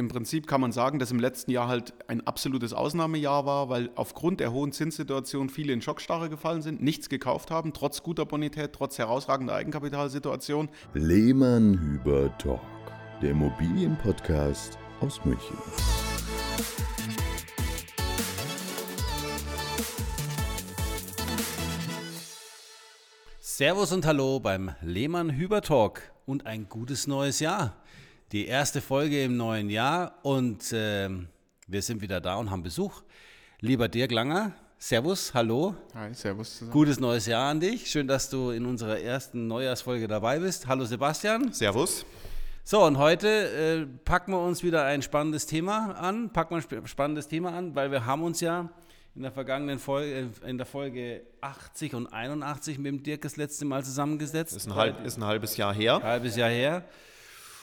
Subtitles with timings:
[0.00, 3.90] Im Prinzip kann man sagen, dass im letzten Jahr halt ein absolutes Ausnahmejahr war, weil
[3.96, 8.72] aufgrund der hohen Zinssituation viele in Schockstarre gefallen sind, nichts gekauft haben, trotz guter Bonität,
[8.72, 10.70] trotz herausragender Eigenkapitalsituation.
[10.94, 12.62] Lehmann Hüber Talk,
[13.20, 15.58] der Immobilienpodcast aus München.
[23.38, 27.76] Servus und Hallo beim Lehmann Hüber Talk und ein gutes neues Jahr.
[28.32, 31.10] Die erste Folge im neuen Jahr und äh,
[31.66, 33.02] wir sind wieder da und haben Besuch.
[33.58, 35.74] Lieber Dirk Langer, Servus, hallo.
[35.94, 36.58] Hi, Servus.
[36.58, 36.70] Zusammen.
[36.70, 37.90] Gutes neues Jahr an dich.
[37.90, 40.68] Schön, dass du in unserer ersten Neujahrsfolge dabei bist.
[40.68, 41.52] Hallo Sebastian.
[41.52, 42.06] Servus.
[42.62, 46.30] So, und heute äh, packen wir uns wieder ein spannendes Thema an.
[46.32, 48.70] Packen wir ein spannendes Thema an, weil wir haben uns ja
[49.16, 53.64] in der vergangenen Folge, in der Folge 80 und 81 mit dem Dirk das letzte
[53.64, 54.54] Mal zusammengesetzt.
[54.54, 55.96] Ist ein, halb, ist ein halbes Jahr her.
[55.96, 56.84] Ein halbes Jahr her.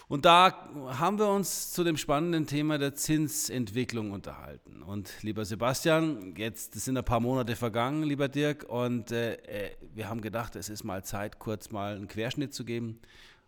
[0.09, 4.81] Und da haben wir uns zu dem spannenden Thema der Zinsentwicklung unterhalten.
[4.81, 10.07] Und lieber Sebastian, jetzt sind ein paar Monate vergangen, lieber Dirk, und äh, äh, wir
[10.07, 12.99] haben gedacht, es ist mal Zeit, kurz mal einen Querschnitt zu geben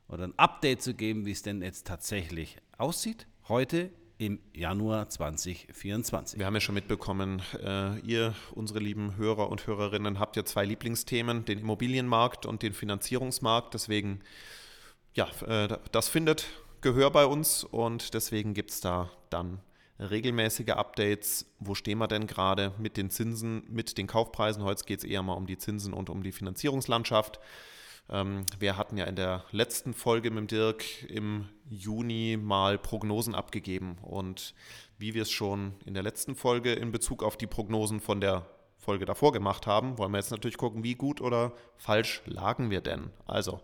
[0.09, 3.25] oder ein Update zu geben, wie es denn jetzt tatsächlich aussieht.
[3.47, 6.38] Heute im Januar 2024.
[6.39, 10.66] Wir haben ja schon mitbekommen, äh, ihr, unsere lieben Hörer und Hörerinnen, habt ja zwei
[10.66, 13.73] Lieblingsthemen, den Immobilienmarkt und den Finanzierungsmarkt.
[13.73, 14.19] Deswegen,
[15.13, 16.47] ja, äh, das findet
[16.81, 19.59] Gehör bei uns und deswegen gibt es da dann
[19.99, 21.45] regelmäßige Updates.
[21.59, 24.63] Wo stehen wir denn gerade mit den Zinsen, mit den Kaufpreisen?
[24.63, 27.39] Heute geht es eher mal um die Zinsen und um die Finanzierungslandschaft.
[28.09, 33.97] Ähm, wir hatten ja in der letzten Folge mit Dirk im Juni mal Prognosen abgegeben.
[34.01, 34.53] Und
[34.97, 38.45] wie wir es schon in der letzten Folge in Bezug auf die Prognosen von der
[38.77, 42.81] Folge davor gemacht haben, wollen wir jetzt natürlich gucken, wie gut oder falsch lagen wir
[42.81, 43.11] denn.
[43.27, 43.59] Also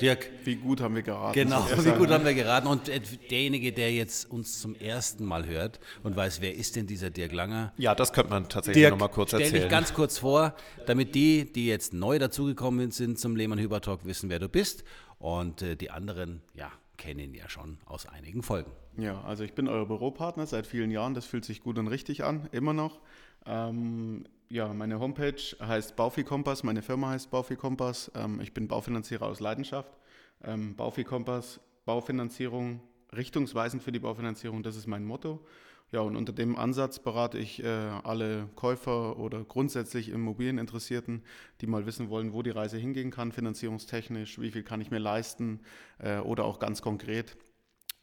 [0.00, 0.28] Dirk.
[0.44, 1.34] Wie gut haben wir geraten.
[1.34, 2.66] Genau, wie gut haben wir geraten.
[2.66, 2.90] Und
[3.30, 7.32] derjenige, der jetzt uns zum ersten Mal hört und weiß, wer ist denn dieser Dirk
[7.32, 7.72] Langer?
[7.76, 9.60] Ja, das könnte man tatsächlich nochmal kurz stell erzählen.
[9.60, 10.54] Stell dich ganz kurz vor,
[10.86, 14.84] damit die, die jetzt neu dazugekommen sind zum Lehmann Hüber Talk, wissen, wer du bist.
[15.18, 18.70] Und äh, die anderen, ja, kennen ihn ja schon aus einigen Folgen.
[18.98, 21.14] Ja, also ich bin euer Büropartner seit vielen Jahren.
[21.14, 23.00] Das fühlt sich gut und richtig an, immer noch.
[23.46, 28.10] Ähm, ja, meine Homepage heißt Baufi Kompass, meine Firma heißt Baufi Kompass.
[28.14, 29.96] Ähm, ich bin Baufinanzierer aus Leidenschaft.
[30.44, 32.80] Ähm, Baufi Kompass, Baufinanzierung,
[33.14, 35.44] richtungsweisend für die Baufinanzierung, das ist mein Motto.
[35.92, 41.22] Ja, und unter dem Ansatz berate ich äh, alle Käufer oder grundsätzlich Immobilieninteressierten,
[41.60, 44.98] die mal wissen wollen, wo die Reise hingehen kann, finanzierungstechnisch, wie viel kann ich mir
[44.98, 45.60] leisten
[45.98, 47.36] äh, oder auch ganz konkret,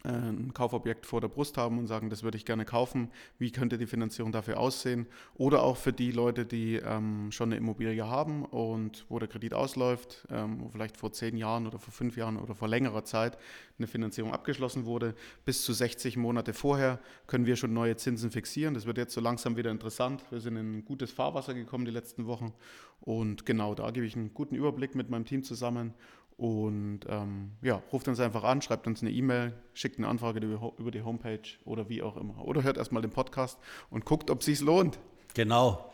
[0.05, 3.09] ein Kaufobjekt vor der Brust haben und sagen, das würde ich gerne kaufen,
[3.39, 5.07] wie könnte die Finanzierung dafür aussehen?
[5.35, 9.53] Oder auch für die Leute, die ähm, schon eine Immobilie haben und wo der Kredit
[9.53, 13.37] ausläuft, ähm, wo vielleicht vor zehn Jahren oder vor fünf Jahren oder vor längerer Zeit
[13.77, 15.15] eine Finanzierung abgeschlossen wurde.
[15.45, 18.73] Bis zu 60 Monate vorher können wir schon neue Zinsen fixieren.
[18.73, 20.23] Das wird jetzt so langsam wieder interessant.
[20.31, 22.53] Wir sind in gutes Fahrwasser gekommen die letzten Wochen
[22.99, 25.93] und genau da gebe ich einen guten Überblick mit meinem Team zusammen
[26.37, 30.91] und ähm, ja, ruft uns einfach an, schreibt uns eine E-Mail, schickt eine Anfrage über
[30.91, 32.43] die Homepage oder wie auch immer.
[32.43, 34.99] Oder hört erstmal den Podcast und guckt, ob es lohnt.
[35.33, 35.91] Genau.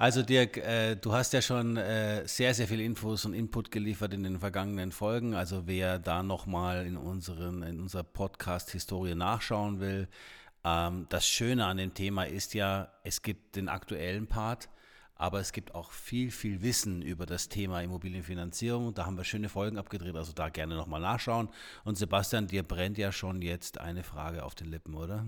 [0.00, 4.14] Also Dirk, äh, du hast ja schon äh, sehr, sehr viele Infos und Input geliefert
[4.14, 5.34] in den vergangenen Folgen.
[5.34, 10.08] Also wer da nochmal in, in unserer Podcast-Historie nachschauen will,
[10.64, 14.70] ähm, das Schöne an dem Thema ist ja, es gibt den aktuellen Part,
[15.20, 18.94] aber es gibt auch viel, viel Wissen über das Thema Immobilienfinanzierung.
[18.94, 21.50] Da haben wir schöne Folgen abgedreht, also da gerne nochmal nachschauen.
[21.84, 25.26] Und Sebastian, dir brennt ja schon jetzt eine Frage auf den Lippen, oder?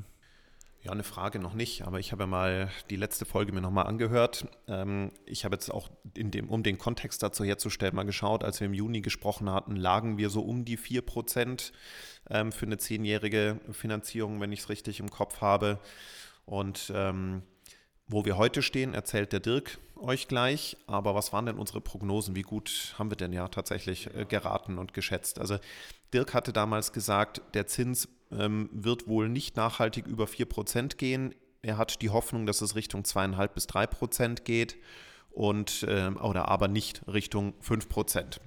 [0.82, 4.47] Ja, eine Frage noch nicht, aber ich habe mal die letzte Folge mir nochmal angehört.
[4.66, 8.69] Ähm, ich habe jetzt auch, dem, um den Kontext dazu herzustellen, mal geschaut, als wir
[8.69, 11.75] im Juni gesprochen hatten, lagen wir so um die 4 Prozent
[12.31, 15.78] ähm, für eine zehnjährige Finanzierung, wenn ich es richtig im Kopf habe.
[16.47, 17.42] Und ähm,
[18.08, 20.76] wo wir heute stehen, erzählt der Dirk euch gleich.
[20.86, 22.36] Aber was waren denn unsere Prognosen?
[22.36, 25.38] Wie gut haben wir denn ja tatsächlich äh, geraten und geschätzt?
[25.38, 25.58] Also
[26.12, 31.34] Dirk hatte damals gesagt, der Zins ähm, wird wohl nicht nachhaltig über 4% gehen.
[31.62, 34.76] Er hat die Hoffnung, dass es Richtung 2,5 bis 3% geht
[35.31, 38.40] und äh, oder aber nicht Richtung 5%.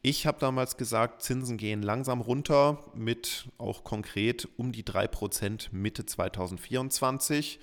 [0.00, 6.06] Ich habe damals gesagt, Zinsen gehen langsam runter mit auch konkret um die 3% Mitte
[6.06, 7.58] 2024.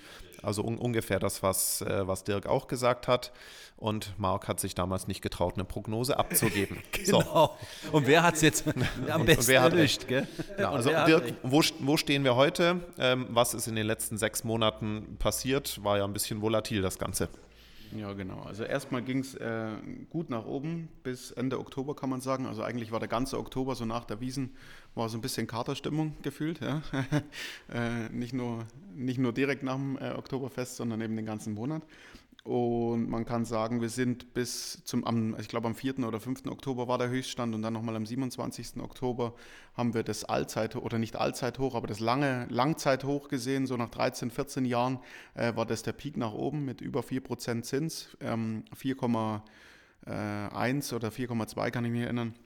[0.46, 3.32] Also un ungefähr das, was, äh, was Dirk auch gesagt hat.
[3.76, 6.78] Und Marc hat sich damals nicht getraut, eine Prognose abzugeben.
[6.92, 7.56] genau.
[7.82, 7.90] So.
[7.90, 8.64] Und wer hat es jetzt
[9.10, 10.06] am besten erwischt?
[10.06, 10.28] Gell?
[10.56, 12.80] Ja, also Dirk, wo, wo, stehen wir heute?
[12.96, 15.82] Ähm, was ist in den letzten sechs Monaten passiert?
[15.82, 17.28] War ja ein bisschen volatil das Ganze.
[17.94, 18.42] Ja, genau.
[18.42, 19.68] Also erstmal ging es äh,
[20.10, 22.46] gut nach oben bis Ende Oktober, kann man sagen.
[22.46, 24.50] Also eigentlich war der ganze Oktober so nach der Wiesen,
[24.94, 26.60] war so ein bisschen Katerstimmung gefühlt.
[26.60, 26.82] Ja?
[27.72, 31.82] äh, nicht, nur, nicht nur direkt nach dem äh, Oktoberfest, sondern eben den ganzen Monat.
[32.46, 35.98] Und man kann sagen, wir sind bis zum, am, ich glaube am 4.
[36.06, 36.46] oder 5.
[36.46, 38.80] Oktober war der Höchststand und dann nochmal am 27.
[38.80, 39.34] Oktober
[39.74, 43.66] haben wir das Allzeit, oder nicht Allzeithoch, aber das lange Langzeithoch gesehen.
[43.66, 45.00] So nach 13, 14 Jahren
[45.34, 51.70] äh, war das der Peak nach oben mit über 4% Zins, ähm, 4,1 oder 4,2
[51.72, 52.36] kann ich mich erinnern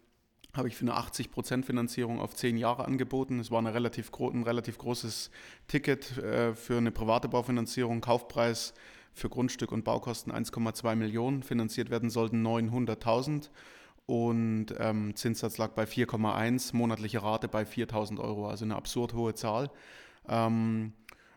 [0.53, 3.39] habe ich für eine 80% Finanzierung auf 10 Jahre angeboten.
[3.39, 5.31] Es war relativ ein relativ großes
[5.69, 8.01] Ticket äh, für eine private Baufinanzierung.
[8.01, 8.75] Kaufpreis
[9.13, 13.51] für Grundstück und Baukosten 1,2 Millionen, finanziert werden sollten 900.000
[14.07, 19.35] und ähm, Zinssatz lag bei 4,1, monatliche Rate bei 4.000 Euro, also eine absurd hohe
[19.35, 19.71] Zahl.
[20.29, 20.93] Ähm,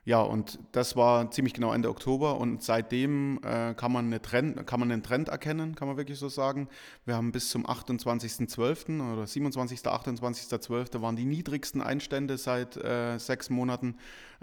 [0.06, 4.68] ja, und das war ziemlich genau Ende Oktober und seitdem äh, kann, man eine Trend,
[4.68, 6.68] kann man einen Trend erkennen, kann man wirklich so sagen.
[7.06, 9.14] Wir haben bis zum 28.12.
[9.14, 9.80] oder 27.
[9.80, 11.02] 28.12.
[11.02, 13.96] waren die niedrigsten Einstände seit äh, sechs Monaten,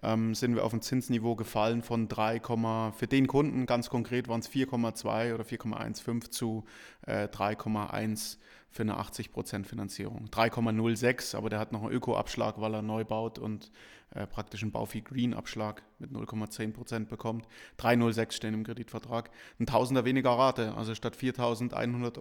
[0.03, 2.41] ähm, sind wir auf ein Zinsniveau gefallen von 3,
[2.97, 6.65] für den Kunden ganz konkret waren es 4,2 oder 4,15 zu
[7.07, 8.39] äh, 3,1
[8.71, 10.29] für eine 80% Finanzierung.
[10.31, 13.71] 3,06, aber der hat noch einen Öko-Abschlag, weil er neu baut und
[14.15, 17.47] äh, praktisch einen Baufee Green Abschlag mit 0,10% bekommt.
[17.79, 19.31] 3,06 stehen im Kreditvertrag.
[19.59, 22.21] Ein Tausender weniger Rate, also statt 4.100,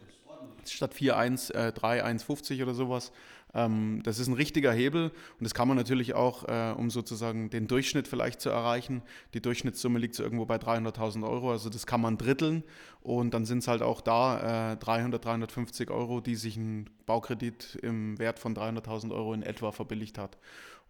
[0.66, 3.12] statt 4,1, äh, 3,150 oder sowas.
[3.54, 7.50] Ähm, das ist ein richtiger Hebel und das kann man natürlich auch, äh, um sozusagen
[7.50, 9.02] den Durchschnitt vielleicht zu erreichen.
[9.34, 12.64] Die Durchschnittssumme liegt so irgendwo bei 300.000 Euro, also das kann man dritteln
[13.02, 17.80] und dann sind es halt auch da äh, 300, 350 Euro, die sich ein Baukredit
[17.82, 20.38] im Wert von 300.000 Euro in etwa verbilligt hat.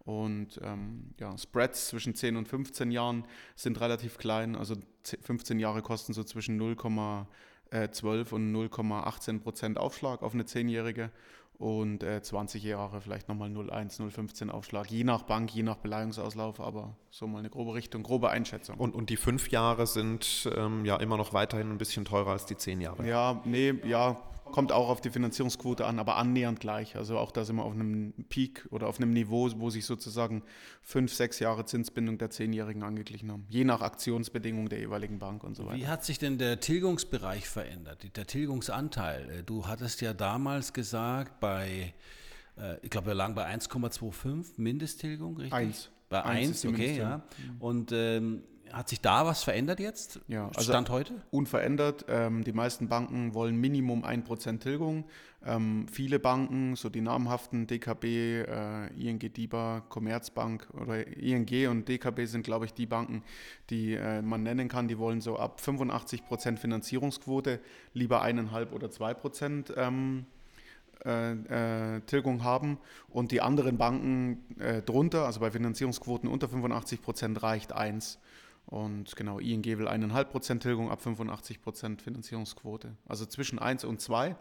[0.04, 3.24] Und ähm, ja, Spreads zwischen 10 und 15 Jahren
[3.54, 4.56] sind relativ klein.
[4.56, 4.76] Also
[5.22, 6.56] 15 Jahre kosten so zwischen
[7.72, 11.10] 0,12 und 0,18 Prozent Aufschlag auf eine 10-jährige
[11.60, 16.58] und äh, 20 Jahre vielleicht nochmal 0,1, 0,15 Aufschlag, je nach Bank, je nach Beleihungsauslauf,
[16.58, 18.78] aber so mal eine grobe Richtung, grobe Einschätzung.
[18.78, 22.46] Und, und die fünf Jahre sind ähm, ja immer noch weiterhin ein bisschen teurer als
[22.46, 23.06] die zehn Jahre.
[23.06, 24.16] Ja, nee, ja,
[24.52, 26.96] Kommt auch auf die Finanzierungsquote an, aber annähernd gleich.
[26.96, 30.42] Also auch da sind wir auf einem Peak oder auf einem Niveau, wo sich sozusagen
[30.82, 33.46] fünf, sechs Jahre Zinsbindung der Zehnjährigen angeglichen haben.
[33.48, 35.78] Je nach Aktionsbedingung der jeweiligen Bank und so weiter.
[35.78, 39.30] Wie hat sich denn der Tilgungsbereich verändert, der Tilgungsanteil?
[39.30, 41.94] Äh, du hattest ja damals gesagt, bei,
[42.56, 45.54] äh, ich glaube, wir lagen bei 1,25 Mindesttilgung, richtig?
[45.54, 45.90] Eins.
[46.08, 47.22] Bei 1, okay, ja.
[47.60, 50.20] Und ähm, hat sich da was verändert jetzt?
[50.28, 51.14] Ja, also Stand heute?
[51.30, 52.06] Unverändert.
[52.08, 55.04] Ähm, die meisten Banken wollen Minimum 1% Tilgung.
[55.44, 62.26] Ähm, viele Banken, so die namhaften DKB, äh, ING DIBA, Commerzbank oder ING und DKB
[62.26, 63.22] sind, glaube ich, die Banken,
[63.70, 64.88] die äh, man nennen kann.
[64.88, 67.60] Die wollen so ab 85% Finanzierungsquote
[67.94, 70.26] lieber 1,5 oder 2% ähm,
[71.04, 71.32] äh,
[71.96, 72.78] äh, Tilgung haben
[73.08, 78.18] und die anderen Banken äh, drunter, also bei Finanzierungsquoten unter 85% reicht 1.
[78.70, 82.96] Und genau, ING will 1,5% Tilgung ab 85% Finanzierungsquote.
[83.06, 84.36] Also zwischen 1 und 2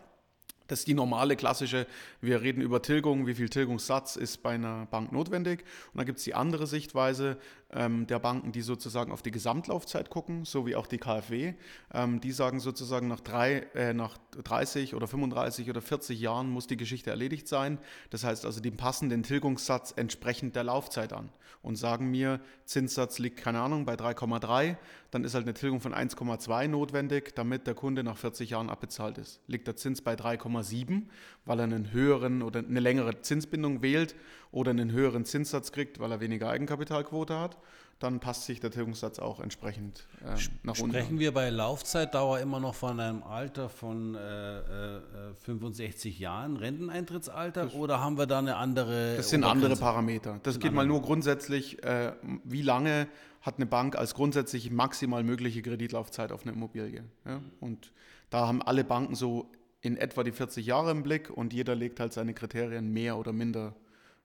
[0.69, 1.87] das ist die normale klassische,
[2.21, 5.61] wir reden über Tilgung, wie viel Tilgungssatz ist bei einer Bank notwendig.
[5.91, 7.37] Und dann gibt es die andere Sichtweise
[7.71, 11.55] ähm, der Banken, die sozusagen auf die Gesamtlaufzeit gucken, so wie auch die KfW.
[11.91, 16.67] Ähm, die sagen sozusagen, nach, drei, äh, nach 30 oder 35 oder 40 Jahren muss
[16.67, 17.79] die Geschichte erledigt sein.
[18.11, 21.29] Das heißt also, die passen den Tilgungssatz entsprechend der Laufzeit an
[21.61, 24.77] und sagen mir, Zinssatz liegt, keine Ahnung, bei 3,3
[25.11, 29.17] dann ist halt eine Tilgung von 1,2 notwendig, damit der Kunde nach 40 Jahren abbezahlt
[29.17, 29.41] ist.
[29.47, 31.03] Liegt der Zins bei 3,7,
[31.45, 34.15] weil er einen höheren oder eine längere Zinsbindung wählt
[34.51, 37.57] oder einen höheren Zinssatz kriegt, weil er weniger Eigenkapitalquote hat,
[37.99, 40.95] dann passt sich der Tilgungssatz auch entsprechend äh, nach unten.
[40.95, 45.01] Sprechen wir bei Laufzeitdauer immer noch von einem Alter von äh, äh,
[45.43, 49.17] 65 Jahren, Renteneintrittsalter, das, oder haben wir da eine andere?
[49.17, 50.39] Das sind andere Parameter.
[50.43, 52.13] Das geht mal nur grundsätzlich, äh,
[52.45, 53.07] wie lange
[53.41, 57.03] hat eine Bank als grundsätzlich maximal mögliche Kreditlaufzeit auf eine Immobilie.
[57.25, 57.41] Ja?
[57.59, 57.91] Und
[58.29, 59.51] da haben alle Banken so
[59.81, 63.33] in etwa die 40 Jahre im Blick und jeder legt halt seine Kriterien mehr oder
[63.33, 63.75] minder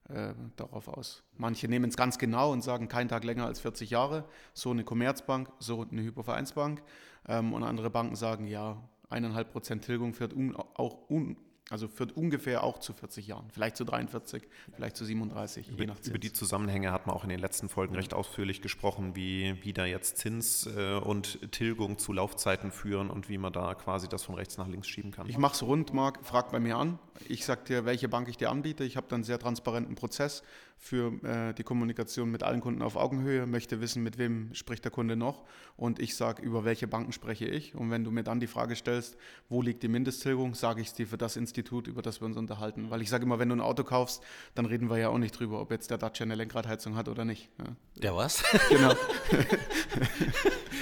[0.09, 1.23] äh, darauf aus.
[1.37, 4.83] Manche nehmen es ganz genau und sagen keinen Tag länger als 40 Jahre, so eine
[4.83, 6.83] Commerzbank, so eine Hypovereinsbank.
[7.27, 11.37] Ähm, und andere Banken sagen, ja, eineinhalb Prozent Tilgung führt un, auch un,
[11.69, 14.43] also führt ungefähr auch zu 40 Jahren, vielleicht zu 43,
[14.75, 16.07] vielleicht zu 37, über, je nach Zins.
[16.09, 19.73] Über die Zusammenhänge hat man auch in den letzten Folgen recht ausführlich gesprochen, wie, wie
[19.73, 24.23] da jetzt Zins äh, und Tilgung zu Laufzeiten führen und wie man da quasi das
[24.23, 25.27] von rechts nach links schieben kann.
[25.27, 26.99] Ich mache es rund, Marc, frag bei mir an.
[27.27, 28.83] Ich sage dir, welche Bank ich dir anbiete.
[28.83, 30.43] Ich habe dann einen sehr transparenten Prozess,
[30.77, 34.91] für äh, die Kommunikation mit allen Kunden auf Augenhöhe, möchte wissen, mit wem spricht der
[34.91, 35.43] Kunde noch
[35.77, 37.75] und ich sage, über welche Banken spreche ich.
[37.75, 39.17] Und wenn du mir dann die Frage stellst,
[39.49, 42.37] wo liegt die Mindesttilgung, sage ich es dir für das Institut, über das wir uns
[42.37, 42.89] unterhalten.
[42.89, 45.39] Weil ich sage immer, wenn du ein Auto kaufst, dann reden wir ja auch nicht
[45.39, 47.49] drüber, ob jetzt der Dacia eine Lenkradheizung hat oder nicht.
[47.57, 47.65] Ja.
[47.95, 48.43] Der was?
[48.69, 48.93] Genau.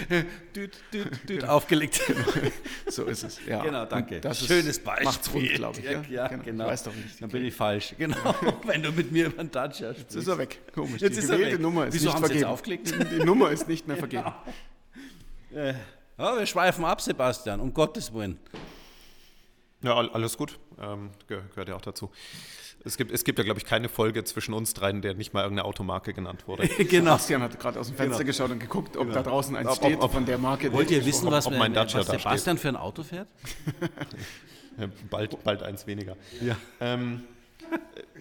[0.55, 2.01] düt, düt, düt, aufgelegt.
[2.87, 3.39] So ist es.
[3.45, 3.63] Ja.
[3.63, 4.15] Genau, danke.
[4.15, 5.05] Und Das ist, Schönes Beispiel.
[5.05, 5.85] Macht's rund, glaube ich.
[5.85, 6.65] Ja, ja, genau.
[6.65, 7.21] Ich weiß doch nicht.
[7.21, 7.95] Dann bin ich falsch.
[7.97, 8.35] Genau.
[8.65, 10.15] Wenn du mit mir über den Dacia Jetzt sprichst.
[10.17, 10.61] ist er weg.
[10.73, 11.01] Komisch.
[11.01, 11.59] Jetzt die ist er weg.
[11.59, 12.51] Nummer ist Wieso nicht haben Sie jetzt vergeben.
[12.51, 13.11] aufgelegt?
[13.19, 14.31] Die Nummer ist nicht mehr vergeben.
[15.53, 15.73] Äh,
[16.17, 18.39] ja, wir schweifen ab, Sebastian, um Gottes Willen.
[19.81, 20.59] Ja, all- alles gut.
[20.79, 22.09] Ähm, geh- gehört ja auch dazu.
[22.85, 25.41] Es gibt, es gibt ja, glaube ich, keine Folge zwischen uns dreien, der nicht mal
[25.43, 26.67] irgendeine Automarke genannt wurde.
[26.85, 27.11] genau.
[27.11, 29.97] Bastian hat gerade aus dem Fenster geschaut und geguckt, ob da draußen eins Ob- steht
[29.97, 30.71] ob- ob- von der Marke.
[30.73, 33.27] Wollt ihr wissen, was, ob wir- mein Dacia was Sebastian für ein Auto fährt?
[34.75, 36.17] Ja, bald, bald eins weniger.
[36.81, 37.21] Ähm,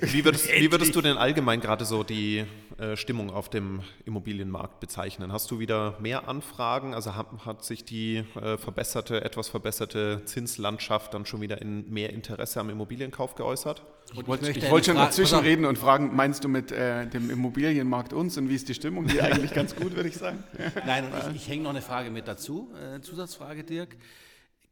[0.00, 2.44] wie, würdest, wie würdest du denn allgemein gerade so die
[2.78, 5.32] äh, Stimmung auf dem Immobilienmarkt bezeichnen?
[5.32, 6.94] Hast du wieder mehr Anfragen?
[6.94, 12.10] Also hat, hat sich die äh, verbesserte, etwas verbesserte Zinslandschaft dann schon wieder in mehr
[12.10, 13.82] Interesse am Immobilienkauf geäußert?
[14.12, 18.12] Ich wollte, ich wollte schon dazwischen reden und fragen, meinst du mit äh, dem Immobilienmarkt
[18.12, 19.06] uns und wie ist die Stimmung?
[19.06, 20.42] Die eigentlich ganz gut, würde ich sagen.
[20.86, 23.96] Nein, und ich, ich hänge noch eine Frage mit dazu, äh, Zusatzfrage, Dirk.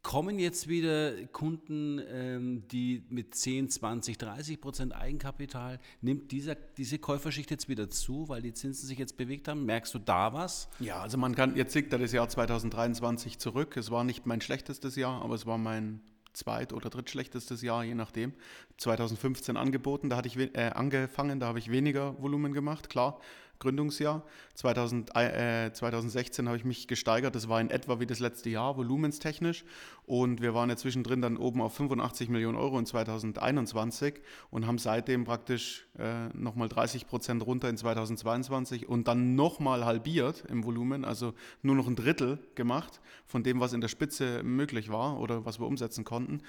[0.03, 6.97] Kommen jetzt wieder Kunden, ähm, die mit 10, 20, 30 Prozent Eigenkapital, nimmt dieser, diese
[6.97, 9.63] Käuferschicht jetzt wieder zu, weil die Zinsen sich jetzt bewegt haben?
[9.65, 10.69] Merkst du da was?
[10.79, 13.77] Ja, also man kann, jetzt liegt da das Jahr 2023 zurück.
[13.77, 16.01] Es war nicht mein schlechtestes Jahr, aber es war mein
[16.33, 18.33] zweit- oder drittschlechtestes Jahr, je nachdem.
[18.77, 23.19] 2015 angeboten, da hatte ich äh, angefangen, da habe ich weniger Volumen gemacht, klar.
[23.61, 24.23] Gründungsjahr.
[24.55, 27.35] 2000, äh, 2016 habe ich mich gesteigert.
[27.35, 29.63] Das war in etwa wie das letzte Jahr, volumenstechnisch.
[30.05, 34.15] Und wir waren ja zwischendrin dann oben auf 85 Millionen Euro in 2021
[34.49, 40.43] und haben seitdem praktisch äh, nochmal 30 Prozent runter in 2022 und dann nochmal halbiert
[40.49, 44.89] im Volumen, also nur noch ein Drittel gemacht von dem, was in der Spitze möglich
[44.89, 46.41] war oder was wir umsetzen konnten.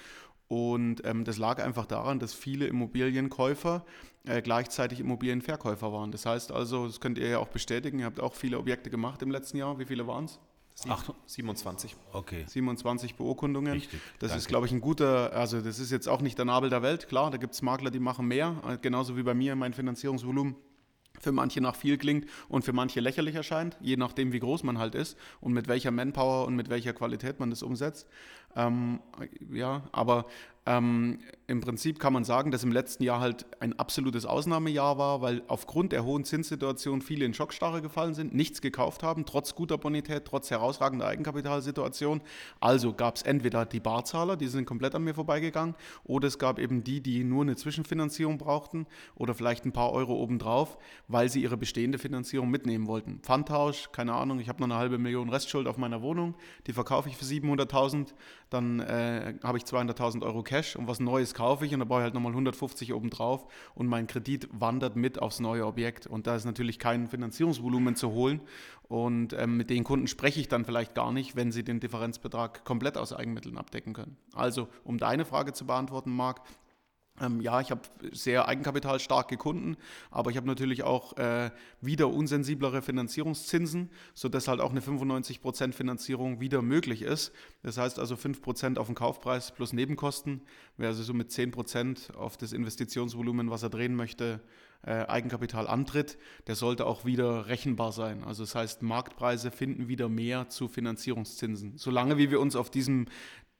[0.47, 3.85] Und ähm, das lag einfach daran, dass viele Immobilienkäufer
[4.25, 6.11] äh, gleichzeitig Immobilienverkäufer waren.
[6.11, 9.21] Das heißt also, das könnt ihr ja auch bestätigen, ihr habt auch viele Objekte gemacht
[9.21, 9.79] im letzten Jahr.
[9.79, 10.39] Wie viele waren es?
[10.89, 11.95] Ach, 27.
[12.13, 12.45] okay.
[12.47, 13.73] 27 Beurkundungen.
[13.73, 14.39] Richtig, das danke.
[14.39, 17.07] ist, glaube ich, ein guter, also das ist jetzt auch nicht der Nabel der Welt,
[17.07, 20.55] klar, da gibt es Makler, die machen mehr, äh, genauso wie bei mir mein Finanzierungsvolumen
[21.19, 24.77] für manche nach viel klingt und für manche lächerlich erscheint, je nachdem, wie groß man
[24.77, 28.09] halt ist und mit welcher Manpower und mit welcher Qualität man das umsetzt.
[28.55, 28.99] Ähm,
[29.51, 30.25] ja, aber
[30.65, 31.19] ähm,
[31.53, 35.43] im Prinzip kann man sagen, dass im letzten Jahr halt ein absolutes Ausnahmejahr war, weil
[35.47, 40.25] aufgrund der hohen Zinssituation viele in Schockstarre gefallen sind, nichts gekauft haben, trotz guter Bonität,
[40.25, 42.21] trotz herausragender Eigenkapitalsituation.
[42.59, 46.57] Also gab es entweder die Barzahler, die sind komplett an mir vorbeigegangen, oder es gab
[46.57, 51.43] eben die, die nur eine Zwischenfinanzierung brauchten oder vielleicht ein paar Euro obendrauf, weil sie
[51.43, 53.19] ihre bestehende Finanzierung mitnehmen wollten.
[53.21, 56.33] Pfandtausch, keine Ahnung, ich habe noch eine halbe Million Restschuld auf meiner Wohnung,
[56.65, 58.15] die verkaufe ich für 700.000,
[58.49, 61.99] dann äh, habe ich 200.000 Euro Cash und was Neues kaufe ich und da brauche
[61.99, 63.45] ich halt nochmal 150 obendrauf
[63.75, 68.11] und mein Kredit wandert mit aufs neue Objekt und da ist natürlich kein Finanzierungsvolumen zu
[68.11, 68.41] holen
[68.87, 72.63] und ähm, mit den Kunden spreche ich dann vielleicht gar nicht, wenn sie den Differenzbetrag
[72.63, 74.17] komplett aus Eigenmitteln abdecken können.
[74.33, 76.41] Also, um deine Frage zu beantworten, Marc,
[77.21, 79.77] ähm, ja, ich habe sehr eigenkapitalstarke Kunden,
[80.09, 86.39] aber ich habe natürlich auch äh, wieder unsensiblere Finanzierungszinsen, sodass halt auch eine 95% Finanzierung
[86.39, 87.31] wieder möglich ist.
[87.61, 90.41] Das heißt also 5% auf den Kaufpreis plus Nebenkosten,
[90.77, 94.41] wer also so mit 10% auf das Investitionsvolumen, was er drehen möchte,
[94.81, 96.17] äh, Eigenkapital antritt,
[96.47, 98.23] der sollte auch wieder rechenbar sein.
[98.23, 101.77] Also das heißt, Marktpreise finden wieder mehr zu Finanzierungszinsen.
[101.77, 103.05] Solange wie wir uns auf diesem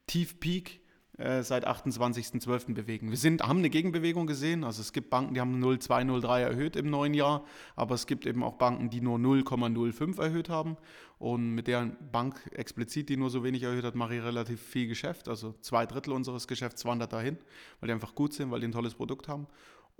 [0.08, 0.83] Tiefpeak
[1.18, 2.74] äh, seit 28.12.
[2.74, 3.10] bewegen.
[3.10, 4.64] Wir sind, haben eine Gegenbewegung gesehen.
[4.64, 7.44] Also es gibt Banken, die haben 0,2, 0,3 erhöht im neuen Jahr,
[7.76, 10.78] aber es gibt eben auch Banken, die nur 0,05 erhöht haben.
[11.20, 14.88] Und mit der Bank explizit, die nur so wenig erhöht hat, mache ich relativ viel
[14.88, 15.30] Geschäft.
[15.30, 17.38] Also zwei Drittel unseres Geschäfts wandert dahin,
[17.80, 19.48] weil die einfach gut sind, weil die ein tolles Produkt haben.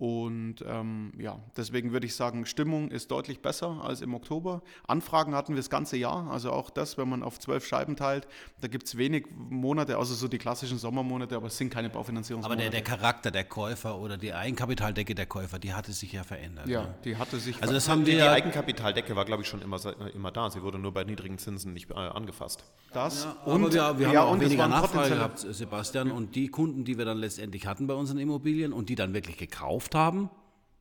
[0.04, 4.62] Und ähm, ja, deswegen würde ich sagen, Stimmung ist deutlich besser als im Oktober.
[4.86, 8.28] Anfragen hatten wir das ganze Jahr, also auch das, wenn man auf zwölf Scheiben teilt,
[8.60, 12.00] da gibt es wenig Monate, außer so die klassischen Sommermonate, aber es sind keine Aber
[12.00, 12.64] Baufinanzierungsmonate.
[12.64, 16.68] der, der Charakter der Käufer oder die Eigenkapitaldecke der Käufer, die hatte sich ja verändert.
[16.68, 16.96] ja, ne?
[17.06, 17.62] die hatte sich.
[17.62, 20.50] Also das haben Die wir ja, Eigenkapitaldecke war, glaube ich, schon immer, se- immer da.
[20.50, 22.66] Sie wurde nur bei niedrigen Zinsen nicht äh, angefasst.
[22.92, 26.12] das aber wir, wir haben ja, auch und weniger Nachfrage gehabt, Sebastian.
[26.12, 29.38] Und die Kunden, die wir dann letztendlich hatten bei unseren Immobilien und die dann wirklich
[29.38, 30.30] gekauft haben,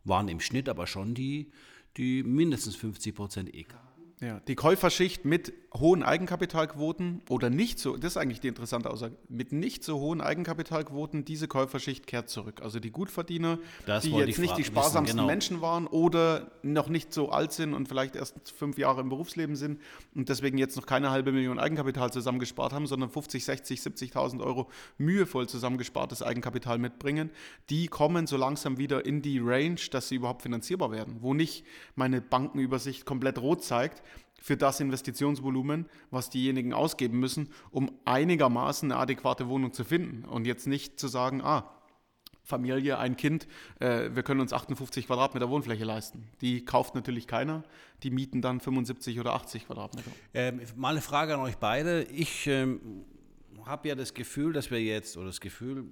[0.05, 1.53] waren im Schnitt aber schon die,
[1.97, 3.75] die mindestens 50 Prozent EK.
[4.23, 9.17] Ja, die Käuferschicht mit hohen Eigenkapitalquoten oder nicht so, das ist eigentlich die interessante Aussage,
[9.29, 12.61] mit nicht so hohen Eigenkapitalquoten, diese Käuferschicht kehrt zurück.
[12.63, 15.27] Also die Gutverdiener, Das die jetzt ich nicht die wissen, sparsamsten genau.
[15.27, 19.57] Menschen waren oder noch nicht so alt sind und vielleicht erst fünf Jahre im Berufsleben
[19.57, 19.81] sind
[20.15, 24.69] und deswegen jetzt noch keine halbe Million Eigenkapital zusammengespart haben, sondern 50, 60, 70.000 Euro
[24.99, 27.31] mühevoll zusammengespartes Eigenkapital mitbringen,
[27.71, 31.65] die kommen so langsam wieder in die Range, dass sie überhaupt finanzierbar werden, wo nicht
[31.97, 34.03] meine Bankenübersicht komplett rot zeigt,
[34.43, 40.25] für das Investitionsvolumen, was diejenigen ausgeben müssen, um einigermaßen eine adäquate Wohnung zu finden.
[40.25, 41.71] Und jetzt nicht zu sagen, ah,
[42.43, 43.47] Familie, ein Kind,
[43.79, 46.29] äh, wir können uns 58 Quadratmeter Wohnfläche leisten.
[46.41, 47.63] Die kauft natürlich keiner,
[48.03, 50.11] die mieten dann 75 oder 80 Quadratmeter.
[50.35, 52.03] Ähm, mal eine Frage an euch beide.
[52.03, 53.05] Ich ähm,
[53.65, 55.85] habe ja das Gefühl, dass wir jetzt, oder das Gefühl,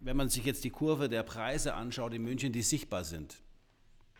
[0.00, 3.42] wenn man sich jetzt die Kurve der Preise anschaut in München, die sichtbar sind.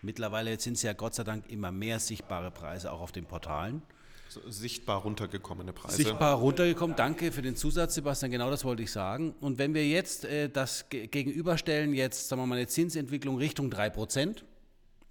[0.03, 3.83] Mittlerweile sind es ja Gott sei Dank immer mehr sichtbare Preise auch auf den Portalen.
[4.29, 5.97] So sichtbar runtergekommene Preise.
[5.97, 6.97] Sichtbar runtergekommen.
[6.97, 8.33] Danke für den Zusatz, Sebastian.
[8.33, 9.35] Genau das wollte ich sagen.
[9.41, 13.71] Und wenn wir jetzt äh, das ge gegenüberstellen, jetzt sagen wir mal eine Zinsentwicklung Richtung
[13.71, 14.43] 3%,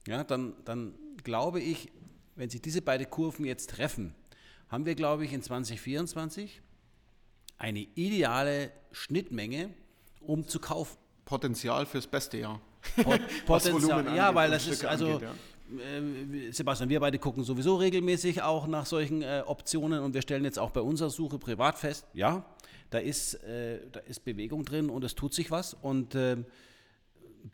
[0.07, 1.89] ja, dann, dann glaube ich,
[2.35, 4.13] wenn sich diese beiden Kurven jetzt treffen,
[4.67, 6.61] haben wir, glaube ich, in 2024
[7.57, 9.69] eine ideale Schnittmenge,
[10.19, 10.97] um zu kaufen.
[11.25, 12.59] Potenzial fürs beste Jahr.
[13.45, 15.29] Potenzial, ja, weil das ist also, angeht,
[15.79, 20.43] äh, Sebastian, wir beide gucken sowieso regelmäßig auch nach solchen äh, Optionen und wir stellen
[20.43, 22.45] jetzt auch bei unserer Suche privat fest, ja,
[22.89, 26.37] da ist, äh, da ist Bewegung drin und es tut sich was und äh,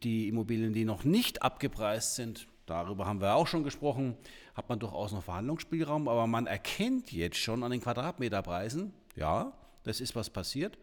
[0.04, 4.18] die Immobilien, die noch nicht abgepreist sind, darüber haben wir auch schon gesprochen,
[4.56, 9.54] hat man durchaus noch Verhandlungsspielraum, aber man erkennt jetzt schon an den Quadratmeterpreisen, ja,
[9.84, 10.78] das ist was passiert.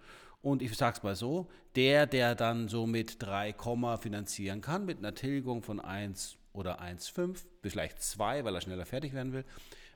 [0.44, 3.54] Und ich sage es mal so, der, der dann so mit 3,
[3.98, 9.14] finanzieren kann, mit einer Tilgung von 1 oder 1,5, vielleicht 2, weil er schneller fertig
[9.14, 9.46] werden will,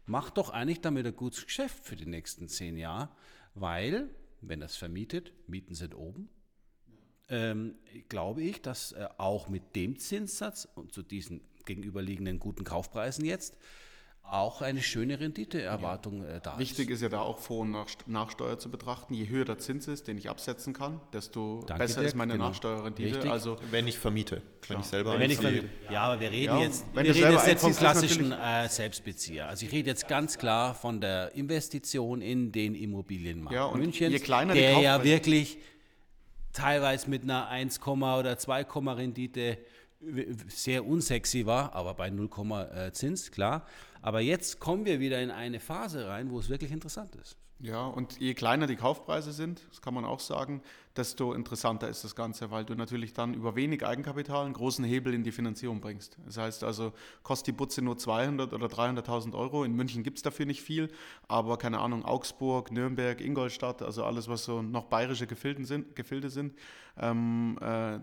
[0.06, 3.10] macht doch eigentlich damit ein gutes Geschäft für die nächsten 10 Jahre,
[3.54, 4.08] weil,
[4.40, 6.30] wenn das vermietet, Mieten sind oben,
[7.28, 7.74] ähm,
[8.08, 13.54] glaube ich, dass äh, auch mit dem Zinssatz und zu diesen gegenüberliegenden guten Kaufpreisen jetzt
[14.30, 16.96] auch eine schöne Renditeerwartung äh, da Wichtig ist.
[16.96, 19.14] ist ja da auch Vor- und Nach Nachsteuer zu betrachten.
[19.14, 22.34] Je höher der Zins ist, den ich absetzen kann, desto Danke, besser Dirk, ist meine
[22.34, 22.48] genau.
[22.48, 23.08] Nachsteuerrendite.
[23.16, 23.30] Richtig.
[23.30, 24.42] Also Wenn ich vermiete.
[24.66, 25.68] Wenn ich selber Wenn ich vermiete.
[25.90, 28.68] ja, aber wir reden Ja, jetzt, wenn wir reden selber jetzt nicht vom klassischen äh,
[28.68, 29.48] Selbstbezieher.
[29.48, 34.12] Also ich rede jetzt ganz klar von der Investition in den Immobilienmarkt Ja, und Münchens,
[34.12, 35.58] je kleiner die der ja wirklich
[36.52, 39.58] teilweise mit einer 1, oder 2, Rendite
[40.48, 42.28] sehr unsexy war, aber bei 0,
[42.72, 43.66] äh, Zins, klar.
[44.00, 47.36] Aber jetzt kommen wir wieder in eine Phase rein, wo es wirklich interessant ist.
[47.60, 50.62] Ja, und je kleiner die Kaufpreise sind, das kann man auch sagen,
[50.98, 55.14] desto interessanter ist das Ganze, weil du natürlich dann über wenig Eigenkapital einen großen Hebel
[55.14, 56.18] in die Finanzierung bringst.
[56.26, 59.64] Das heißt also, kostet die Butze nur 200 oder 300.000 Euro.
[59.64, 60.90] In München gibt es dafür nicht viel,
[61.28, 66.30] aber keine Ahnung, Augsburg, Nürnberg, Ingolstadt, also alles, was so noch bayerische Gefilden sind, Gefilde
[66.30, 66.54] sind,
[67.00, 68.00] ähm, äh,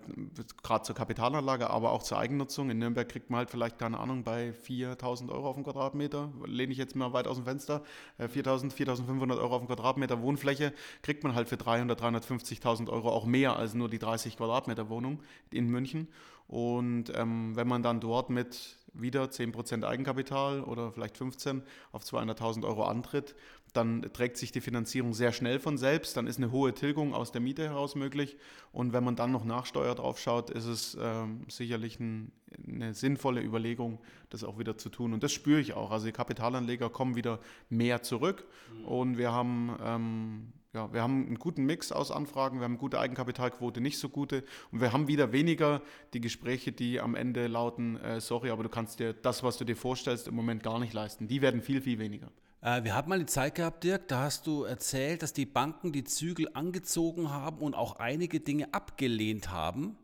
[0.63, 2.69] gerade zur Kapitalanlage, aber auch zur Eigennutzung.
[2.69, 6.71] In Nürnberg kriegt man halt vielleicht, keine Ahnung, bei 4.000 Euro auf den Quadratmeter, lehne
[6.71, 7.83] ich jetzt mal weit aus dem Fenster,
[8.17, 13.09] äh, 4.000, 4.500 Euro auf den Quadratmeter Wohnfläche, kriegt man halt für 300, 350.000 Euro
[13.09, 15.21] auch mehr als nur die 30 Quadratmeter Wohnung
[15.51, 16.07] in München.
[16.47, 22.65] Und ähm, wenn man dann dort mit wieder 10% Eigenkapital oder vielleicht 15 auf 200.000
[22.65, 23.35] Euro antritt,
[23.73, 26.15] dann trägt sich die Finanzierung sehr schnell von selbst.
[26.15, 28.37] Dann ist eine hohe Tilgung aus der Miete heraus möglich.
[28.71, 32.31] Und wenn man dann noch Nachsteuer drauf schaut, ist es ähm, sicherlich ein,
[32.65, 35.13] eine sinnvolle Überlegung, das auch wieder zu tun.
[35.13, 35.91] Und das spüre ich auch.
[35.91, 38.45] Also die Kapitalanleger kommen wieder mehr zurück.
[38.85, 42.99] Und wir haben ähm, ja, wir haben einen guten Mix aus Anfragen, wir haben gute
[42.99, 44.43] Eigenkapitalquote, nicht so gute.
[44.71, 45.81] Und wir haben wieder weniger
[46.13, 49.63] die Gespräche, die am Ende lauten, äh, sorry, aber du kannst dir das, was du
[49.63, 51.27] dir vorstellst, im Moment gar nicht leisten.
[51.27, 52.27] Die werden viel, viel weniger.
[52.61, 55.91] Äh, wir hatten mal die Zeit gehabt, Dirk, da hast du erzählt, dass die Banken
[55.93, 59.97] die Zügel angezogen haben und auch einige Dinge abgelehnt haben.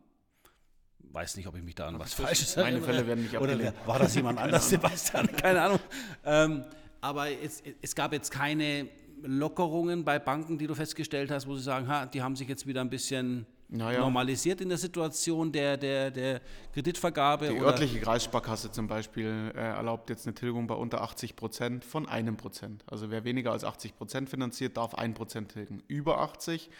[0.98, 2.86] Weiß nicht, ob ich mich da an was Falsches Meine erinnere.
[2.86, 3.76] Fälle werden nicht Oder abgelehnt.
[3.84, 5.26] war das jemand anders, Sebastian?
[5.36, 5.80] Keine Ahnung.
[6.24, 6.64] Ähm,
[7.02, 8.88] aber es, es gab jetzt keine
[9.24, 12.66] Lockerungen bei Banken, die du festgestellt hast, wo sie sagen, ha, die haben sich jetzt
[12.66, 14.00] wieder ein bisschen Naja.
[14.00, 16.40] normalisiert in der Situation der, der, der
[16.72, 17.48] Kreditvergabe.
[17.48, 22.08] Die örtliche Kreissparkasse zum Beispiel äh, erlaubt jetzt eine Tilgung bei unter 80 Prozent von
[22.08, 22.84] einem Prozent.
[22.86, 25.82] Also wer weniger als 80 Prozent finanziert, darf ein Prozent tilgen.
[25.88, 26.70] Über 80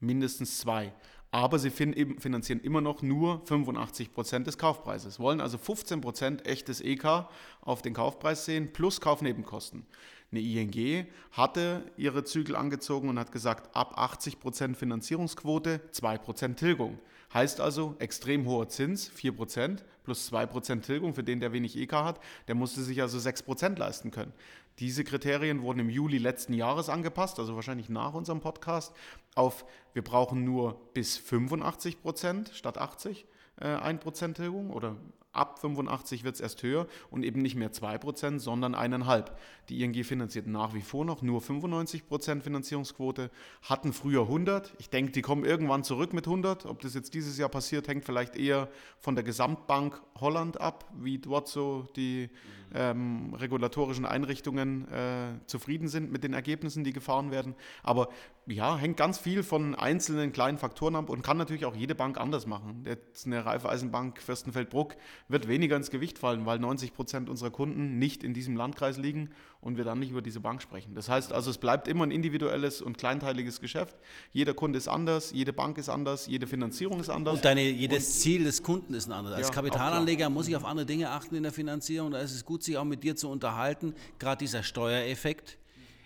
[0.00, 0.92] mindestens zwei.
[1.32, 5.18] Aber sie fin finanzieren immer noch nur 85 Prozent des Kaufpreises.
[5.18, 7.26] Wollen also 15 Prozent echtes EK
[7.62, 9.86] auf den Kaufpreis sehen plus Kaufnebenkosten.
[10.30, 16.58] Eine ING hatte ihre Zügel angezogen und hat gesagt, ab 80 Prozent Finanzierungsquote 2 Prozent
[16.58, 16.98] Tilgung.
[17.34, 22.20] Heißt also, extrem hoher Zins, 4% plus 2% Tilgung für den, der wenig EK hat,
[22.48, 24.32] der musste sich also 6% leisten können.
[24.78, 28.94] Diese Kriterien wurden im Juli letzten Jahres angepasst, also wahrscheinlich nach unserem Podcast,
[29.34, 33.26] auf wir brauchen nur bis 85% statt 80
[33.60, 34.96] äh, 1% Tilgung oder
[35.32, 39.30] Ab 85 wird es erst höher und eben nicht mehr 2%, sondern 1,5%.
[39.70, 43.30] Die ING finanziert nach wie vor noch nur 95% Finanzierungsquote,
[43.62, 44.74] hatten früher 100.
[44.78, 46.66] Ich denke, die kommen irgendwann zurück mit 100.
[46.66, 48.68] Ob das jetzt dieses Jahr passiert, hängt vielleicht eher
[48.98, 52.28] von der Gesamtbank Holland ab, wie dort so die
[52.74, 57.54] ähm, regulatorischen Einrichtungen äh, zufrieden sind mit den Ergebnissen, die gefahren werden.
[57.82, 58.08] Aber
[58.46, 62.18] ja, hängt ganz viel von einzelnen kleinen Faktoren ab und kann natürlich auch jede Bank
[62.18, 62.82] anders machen.
[62.84, 64.96] Jetzt eine Raiffeisenbank Fürstenfeldbruck
[65.28, 69.30] wird weniger ins Gewicht fallen, weil 90 Prozent unserer Kunden nicht in diesem Landkreis liegen
[69.60, 70.94] und wir dann nicht über diese Bank sprechen.
[70.94, 73.96] Das heißt also, es bleibt immer ein individuelles und kleinteiliges Geschäft.
[74.32, 77.36] Jeder Kunde ist anders, jede Bank ist anders, jede Finanzierung ist anders.
[77.36, 79.36] Und deine, jedes und, Ziel des Kunden ist ein anderes.
[79.36, 82.10] Als ja, Kapitalanleger muss ich auf andere Dinge achten in der Finanzierung.
[82.10, 83.94] Da ist es gut, sich auch mit dir zu unterhalten.
[84.18, 85.58] Gerade dieser Steuereffekt.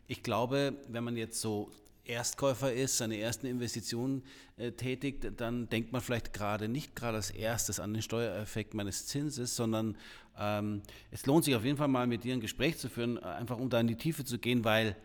[0.06, 1.70] Ich glaube, wenn man jetzt so
[2.08, 4.22] Erstkäufer ist, seine ersten Investitionen
[4.56, 9.06] äh, tätigt, dann denkt man vielleicht gerade nicht gerade als erstes an den Steuereffekt meines
[9.06, 9.96] Zinses, sondern
[10.38, 13.58] ähm, es lohnt sich auf jeden Fall mal mit dir ein Gespräch zu führen, einfach
[13.58, 14.96] um da in die Tiefe zu gehen, weil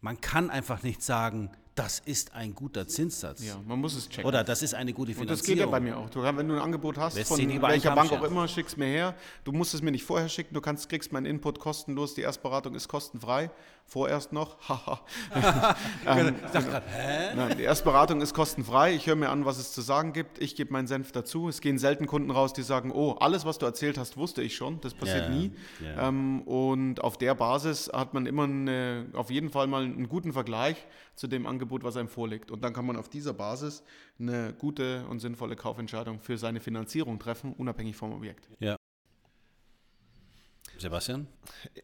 [0.00, 3.42] man kann einfach nicht sagen, das ist ein guter Zinssatz.
[3.42, 4.26] Ja, man muss es checken.
[4.26, 5.30] Oder das ist eine gute Finanzierung.
[5.30, 6.10] Und das geht ja bei mir auch.
[6.10, 9.14] Du, wenn du ein Angebot hast, Lässt von welcher Bank auch immer, schickst mir her.
[9.44, 12.74] Du musst es mir nicht vorher schicken, du kannst, kriegst meinen Input kostenlos, die Erstberatung
[12.74, 13.50] ist kostenfrei.
[13.84, 14.58] Vorerst noch.
[16.06, 17.34] ähm, ich dachte gerade, hä?
[17.34, 18.94] Nein, die Erstberatung ist kostenfrei.
[18.94, 20.40] Ich höre mir an, was es zu sagen gibt.
[20.40, 21.48] Ich gebe meinen Senf dazu.
[21.48, 24.54] Es gehen selten Kunden raus, die sagen, oh, alles, was du erzählt hast, wusste ich
[24.54, 24.80] schon.
[24.82, 25.52] Das passiert yeah, nie.
[25.80, 26.08] Yeah.
[26.08, 30.32] Ähm, und auf der Basis hat man immer eine, auf jeden Fall mal einen guten
[30.32, 30.76] Vergleich
[31.14, 32.50] zu dem Angebot, was einem vorliegt.
[32.50, 33.82] Und dann kann man auf dieser Basis
[34.18, 38.48] eine gute und sinnvolle Kaufentscheidung für seine Finanzierung treffen, unabhängig vom Objekt.
[38.58, 38.76] Ja.
[40.82, 41.28] Sebastian?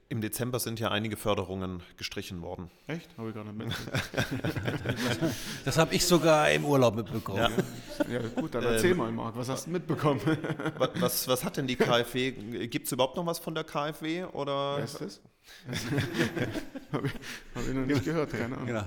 [0.08, 2.68] Im Dezember sind ja einige Förderungen gestrichen worden.
[2.88, 3.16] Echt?
[3.16, 5.34] Habe ich gar nicht mitbekommen.
[5.64, 7.38] das habe ich sogar im Urlaub mitbekommen.
[7.38, 10.20] Ja, ja gut, dann erzähl ähm, mal, Marc, was hast du mitbekommen?
[10.98, 12.32] was, was hat denn die KfW?
[12.66, 14.24] Gibt es überhaupt noch was von der KfW?
[14.24, 14.78] Oder?
[14.78, 15.20] Wer ist das?
[16.92, 17.12] habe ich,
[17.54, 18.66] hab ich noch nicht gehört, keine Ahnung.
[18.66, 18.84] Genau.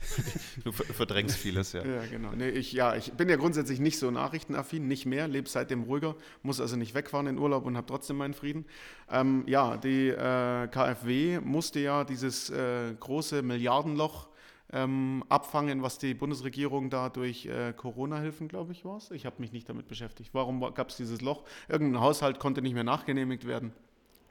[0.64, 1.84] Du verdrängst vieles, ja.
[1.84, 2.32] Ja, genau.
[2.32, 6.16] Nee, ich, ja, ich bin ja grundsätzlich nicht so nachrichtenaffin, nicht mehr, lebe seitdem ruhiger,
[6.42, 8.64] muss also nicht wegfahren in Urlaub und habe trotzdem meinen Frieden.
[9.10, 14.28] Ähm, ja, die äh, KfW musste ja dieses äh, große Milliardenloch
[14.72, 19.52] ähm, abfangen, was die Bundesregierung da durch äh, Corona-Hilfen, glaube ich, war Ich habe mich
[19.52, 20.30] nicht damit beschäftigt.
[20.32, 21.44] Warum gab es dieses Loch?
[21.68, 23.72] Irgendein Haushalt konnte nicht mehr nachgenehmigt werden.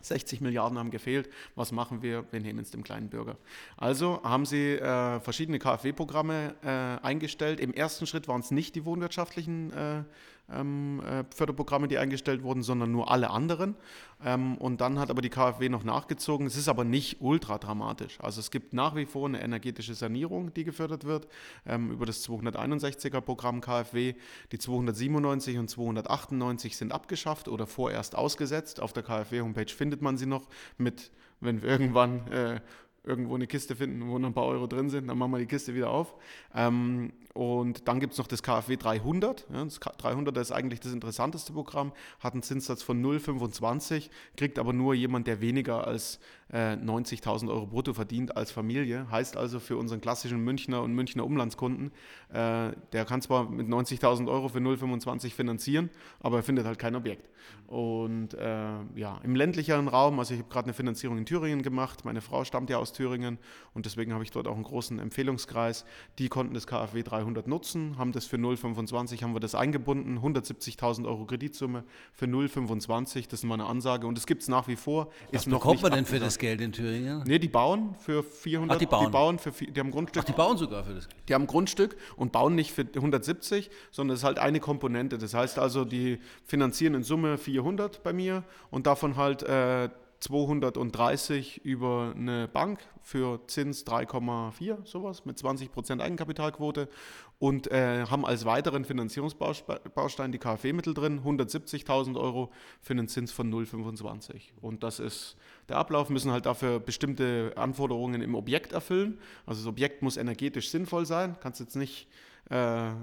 [0.07, 1.29] 60 Milliarden haben gefehlt.
[1.55, 2.25] Was machen wir?
[2.31, 3.37] Wir nehmen es dem kleinen Bürger.
[3.77, 7.59] Also haben sie äh, verschiedene KfW-Programme äh, eingestellt.
[7.59, 10.03] Im ersten Schritt waren es nicht die wohnwirtschaftlichen äh,
[10.51, 13.75] ähm, äh, Förderprogramme, die eingestellt wurden, sondern nur alle anderen.
[14.23, 16.47] Ähm, und dann hat aber die KfW noch nachgezogen.
[16.47, 18.19] Es ist aber nicht ultra dramatisch.
[18.21, 21.27] Also es gibt nach wie vor eine energetische Sanierung, die gefördert wird
[21.65, 24.13] ähm, über das 261er Programm KfW.
[24.51, 28.79] Die 297 und 298 sind abgeschafft oder vorerst ausgesetzt.
[28.79, 32.61] Auf der KfW-Homepage findet man sie noch mit, wenn wir irgendwann äh,
[33.05, 35.45] irgendwo eine Kiste finden, wo noch ein paar Euro drin sind, dann machen wir die
[35.45, 36.15] Kiste wieder auf.
[36.53, 39.45] Ähm, und dann gibt es noch das KfW 300.
[39.53, 44.71] Ja, das 300 ist eigentlich das interessanteste Programm, hat einen Zinssatz von 0,25, kriegt aber
[44.71, 46.21] nur jemand, der weniger als
[46.53, 49.11] äh, 90.000 Euro brutto verdient als Familie.
[49.11, 51.91] Heißt also für unseren klassischen Münchner und Münchner Umlandskunden,
[52.29, 55.89] äh, der kann zwar mit 90.000 Euro für 0,25 finanzieren,
[56.21, 57.29] aber er findet halt kein Objekt.
[57.67, 62.05] Und äh, ja, im ländlicheren Raum, also ich habe gerade eine Finanzierung in Thüringen gemacht,
[62.05, 63.39] meine Frau stammt ja aus Thüringen
[63.73, 65.85] und deswegen habe ich dort auch einen großen Empfehlungskreis.
[66.19, 71.05] Die konnten das KfW 300 nutzen, haben das für 0,25 haben wir das eingebunden, 170.000
[71.05, 71.83] Euro Kreditsumme
[72.13, 75.09] für 0,25, das ist mal eine Ansage und es gibt es nach wie vor.
[75.31, 77.23] Was bekommt man denn für das Geld in Thüringen?
[77.25, 79.05] Nee, die bauen für 400, Ach, die bauen.
[79.05, 80.23] Die bauen für, die haben Grundstück.
[80.23, 81.29] Ach, die bauen sogar für das Geld.
[81.29, 85.17] Die haben Grundstück und bauen nicht für 170, sondern es ist halt eine Komponente.
[85.17, 91.63] Das heißt also, die finanzieren in Summe 400 bei mir und davon halt äh, 230
[91.63, 96.89] über eine Bank für Zins 3,4, sowas, mit 20% Eigenkapitalquote
[97.37, 102.51] und äh, haben als weiteren Finanzierungsbaustein die KfW-Mittel drin, 170.000 Euro
[102.81, 104.53] für einen Zins von 0,25.
[104.61, 105.35] Und das ist
[105.69, 109.19] der Ablauf, müssen halt dafür bestimmte Anforderungen im Objekt erfüllen.
[109.45, 112.07] Also das Objekt muss energetisch sinnvoll sein, kannst jetzt nicht
[112.51, 112.93] äh, äh,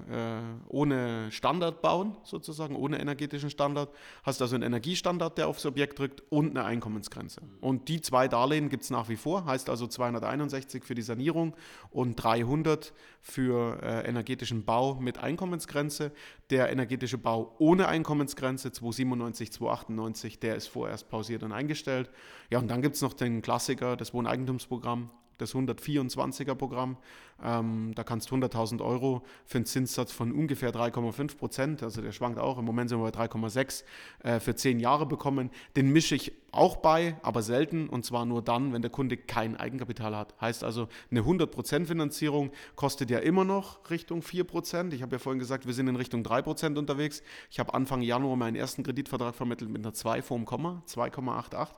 [0.69, 3.91] ohne Standard bauen, sozusagen, ohne energetischen Standard.
[4.23, 7.41] Hast also einen Energiestandard, der aufs Objekt drückt und eine Einkommensgrenze.
[7.61, 11.57] Und die zwei Darlehen gibt es nach wie vor, heißt also 261 für die Sanierung
[11.91, 16.13] und 300 für äh, energetischen Bau mit Einkommensgrenze.
[16.51, 22.11] Der energetische Bau ohne Einkommensgrenze 297, 298, der ist vorerst pausiert und eingestellt.
[22.49, 26.97] Ja, und dann gibt es noch den Klassiker, das Wohneigentumsprogramm, das 124er Programm.
[27.42, 32.12] Ähm, da kannst du 100.000 Euro für einen Zinssatz von ungefähr 3,5 Prozent, also der
[32.12, 33.85] schwankt auch, im Moment sind wir bei 3,6,
[34.23, 35.51] äh, für 10 Jahre bekommen.
[35.77, 39.57] Den mische ich auch bei, aber selten und zwar nur dann, wenn der Kunde kein
[39.57, 40.35] Eigenkapital hat.
[40.40, 44.92] Heißt also, eine 100% Finanzierung kostet ja immer noch Richtung 4%.
[44.92, 47.23] Ich habe ja vorhin gesagt, wir sind in Richtung 3% unterwegs.
[47.51, 51.68] Ich habe Anfang Januar meinen ersten Kreditvertrag vermittelt mit einer 2 vorm Komma, 2,88,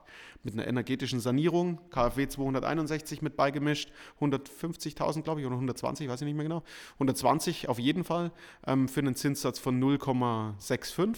[0.43, 6.27] mit einer energetischen Sanierung, KfW 261 mit beigemischt, 150.000 glaube ich oder 120, weiß ich
[6.27, 6.63] nicht mehr genau,
[6.95, 8.33] 120 auf jeden Fall
[8.67, 11.17] ähm, für einen Zinssatz von 0,65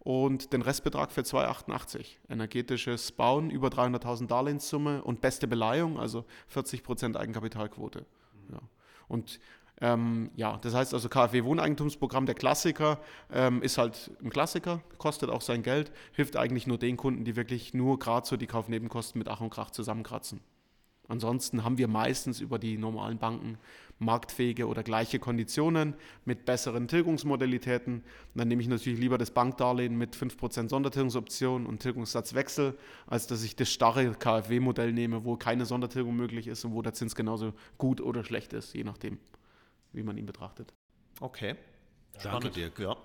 [0.00, 2.16] und den Restbetrag für 2,88.
[2.28, 6.24] Energetisches Bauen, über 300.000 Darlehenssumme und beste Beleihung, also
[6.54, 8.06] 40% Eigenkapitalquote.
[8.50, 8.60] Ja.
[9.08, 9.40] Und
[9.80, 12.98] ähm, ja, das heißt also KfW Wohneigentumsprogramm, der Klassiker,
[13.32, 17.36] ähm, ist halt ein Klassiker, kostet auch sein Geld, hilft eigentlich nur den Kunden, die
[17.36, 20.40] wirklich nur gerade so die Kaufnebenkosten mit Ach und Krach zusammenkratzen.
[21.08, 23.58] Ansonsten haben wir meistens über die normalen Banken
[23.98, 25.94] marktfähige oder gleiche Konditionen
[26.24, 27.94] mit besseren Tilgungsmodalitäten.
[27.94, 33.42] Und dann nehme ich natürlich lieber das Bankdarlehen mit 5% Sondertilgungsoption und Tilgungssatzwechsel, als dass
[33.42, 37.54] ich das starre KfW-Modell nehme, wo keine Sondertilgung möglich ist und wo der Zins genauso
[37.78, 39.18] gut oder schlecht ist, je nachdem,
[39.92, 40.74] wie man ihn betrachtet.
[41.20, 41.56] Okay.
[42.18, 42.44] Spannend.
[42.44, 42.78] Danke, Dirk.
[42.78, 42.96] Ja.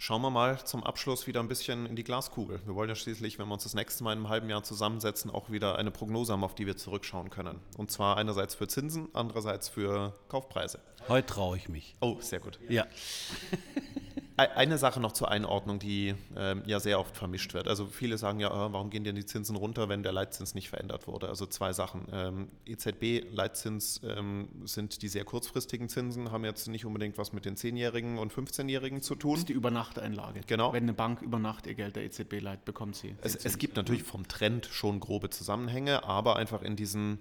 [0.00, 2.60] Schauen wir mal zum Abschluss wieder ein bisschen in die Glaskugel.
[2.64, 5.28] Wir wollen ja schließlich, wenn wir uns das nächste Mal in einem halben Jahr zusammensetzen,
[5.28, 7.58] auch wieder eine Prognose haben, auf die wir zurückschauen können.
[7.76, 10.78] Und zwar einerseits für Zinsen, andererseits für Kaufpreise.
[11.08, 11.96] Heute traue ich mich.
[12.00, 12.60] Oh, sehr gut.
[12.68, 12.86] Ja.
[14.38, 17.66] Eine Sache noch zur Einordnung, die ähm, ja sehr oft vermischt wird.
[17.66, 20.68] Also viele sagen ja, äh, warum gehen denn die Zinsen runter, wenn der Leitzins nicht
[20.68, 21.28] verändert wurde?
[21.28, 22.06] Also zwei Sachen.
[22.12, 27.56] Ähm, EZB-Leitzins ähm, sind die sehr kurzfristigen Zinsen, haben jetzt nicht unbedingt was mit den
[27.56, 29.32] 10-Jährigen und 15-Jährigen zu tun.
[29.32, 30.42] Das ist die Übernachteinlage.
[30.46, 30.72] Genau.
[30.72, 33.16] Wenn eine Bank über Nacht ihr Geld der EZB leiht, bekommt sie.
[33.22, 37.18] Es, es gibt natürlich vom Trend schon grobe Zusammenhänge, aber einfach in diesen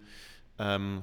[0.60, 1.02] ähm,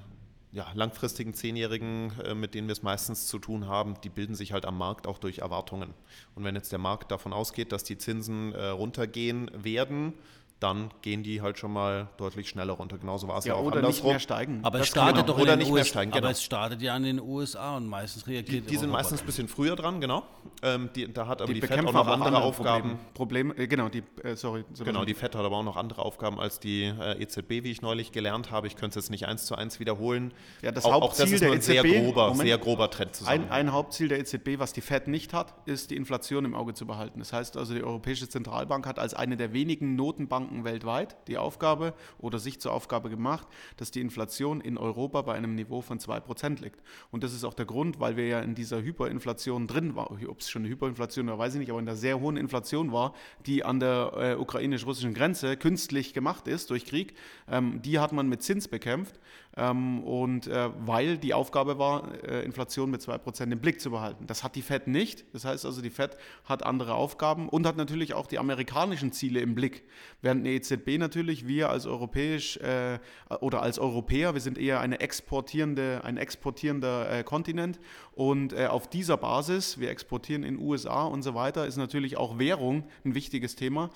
[0.55, 4.53] ja, langfristigen Zehnjährigen, äh, mit denen wir es meistens zu tun haben, die bilden sich
[4.53, 5.93] halt am Markt auch durch Erwartungen.
[6.37, 10.15] Und wenn jetzt der Markt davon ausgeht, dass die Zinsen äh, runtergehen werden,
[10.61, 12.97] dann gehen die halt schon mal deutlich schneller runter.
[12.97, 14.05] Genauso war es ja, ja auch oder andersrum.
[14.07, 14.61] nicht mehr steigen.
[14.63, 15.27] Aber das es startet genau.
[15.27, 16.31] doch oder in nicht den mehr US steigen, Aber genau.
[16.31, 19.27] es startet ja an den USA und meistens Die, reagiert die sind Europa meistens ein
[19.27, 20.23] bisschen früher dran, genau.
[20.63, 22.45] Ähm, die, da hat aber die, die FED auch bekämpfen noch aber auch andere andere
[22.45, 22.99] Aufgaben.
[23.13, 23.53] Probleme.
[23.53, 24.65] Probleme äh, genau, die, äh, sorry.
[24.85, 27.83] Genau, die FED hat aber auch noch andere Aufgaben als die äh, EZB, wie ich
[27.83, 28.67] neulich gelernt habe.
[28.67, 30.33] Ich könnte es jetzt nicht eins zu eins wiederholen.
[30.63, 32.43] Ja, das auch, Hauptziel auch das ist der nur ein sehr EZB grober, Moment.
[32.43, 33.45] sehr grober Trend zusammen.
[33.45, 36.75] Ein, ein Hauptziel der EZB, was die Fed nicht hat, ist die Inflation im Auge
[36.75, 37.19] zu behalten.
[37.19, 41.95] Das heißt also, die Europäische Zentralbank hat als eine der wenigen Notenbanken weltweit die Aufgabe
[42.19, 46.63] oder sich zur Aufgabe gemacht, dass die Inflation in Europa bei einem Niveau von 2%
[46.63, 46.81] liegt.
[47.11, 50.41] Und das ist auch der Grund, weil wir ja in dieser Hyperinflation drin waren, ob
[50.41, 53.15] es schon eine Hyperinflation war, weiß ich nicht, aber in der sehr hohen Inflation war,
[53.47, 57.15] die an der äh, ukrainisch-russischen Grenze künstlich gemacht ist durch Krieg.
[57.49, 59.19] Ähm, die hat man mit Zins bekämpft.
[59.57, 64.27] Ähm, und äh, weil die Aufgabe war, äh, Inflation mit 2% im Blick zu behalten.
[64.27, 65.25] Das hat die Fed nicht.
[65.33, 69.41] Das heißt also, die Fed hat andere Aufgaben und hat natürlich auch die amerikanischen Ziele
[69.41, 69.85] im Blick.
[70.23, 72.99] Während eine EZB natürlich, wir als europäisch äh,
[73.41, 77.79] oder als Europäer, wir sind eher eine exportierende, ein exportierender Kontinent
[78.13, 82.85] und auf dieser Basis, wir exportieren in USA und so weiter, ist natürlich auch Währung
[83.05, 83.91] ein wichtiges Thema.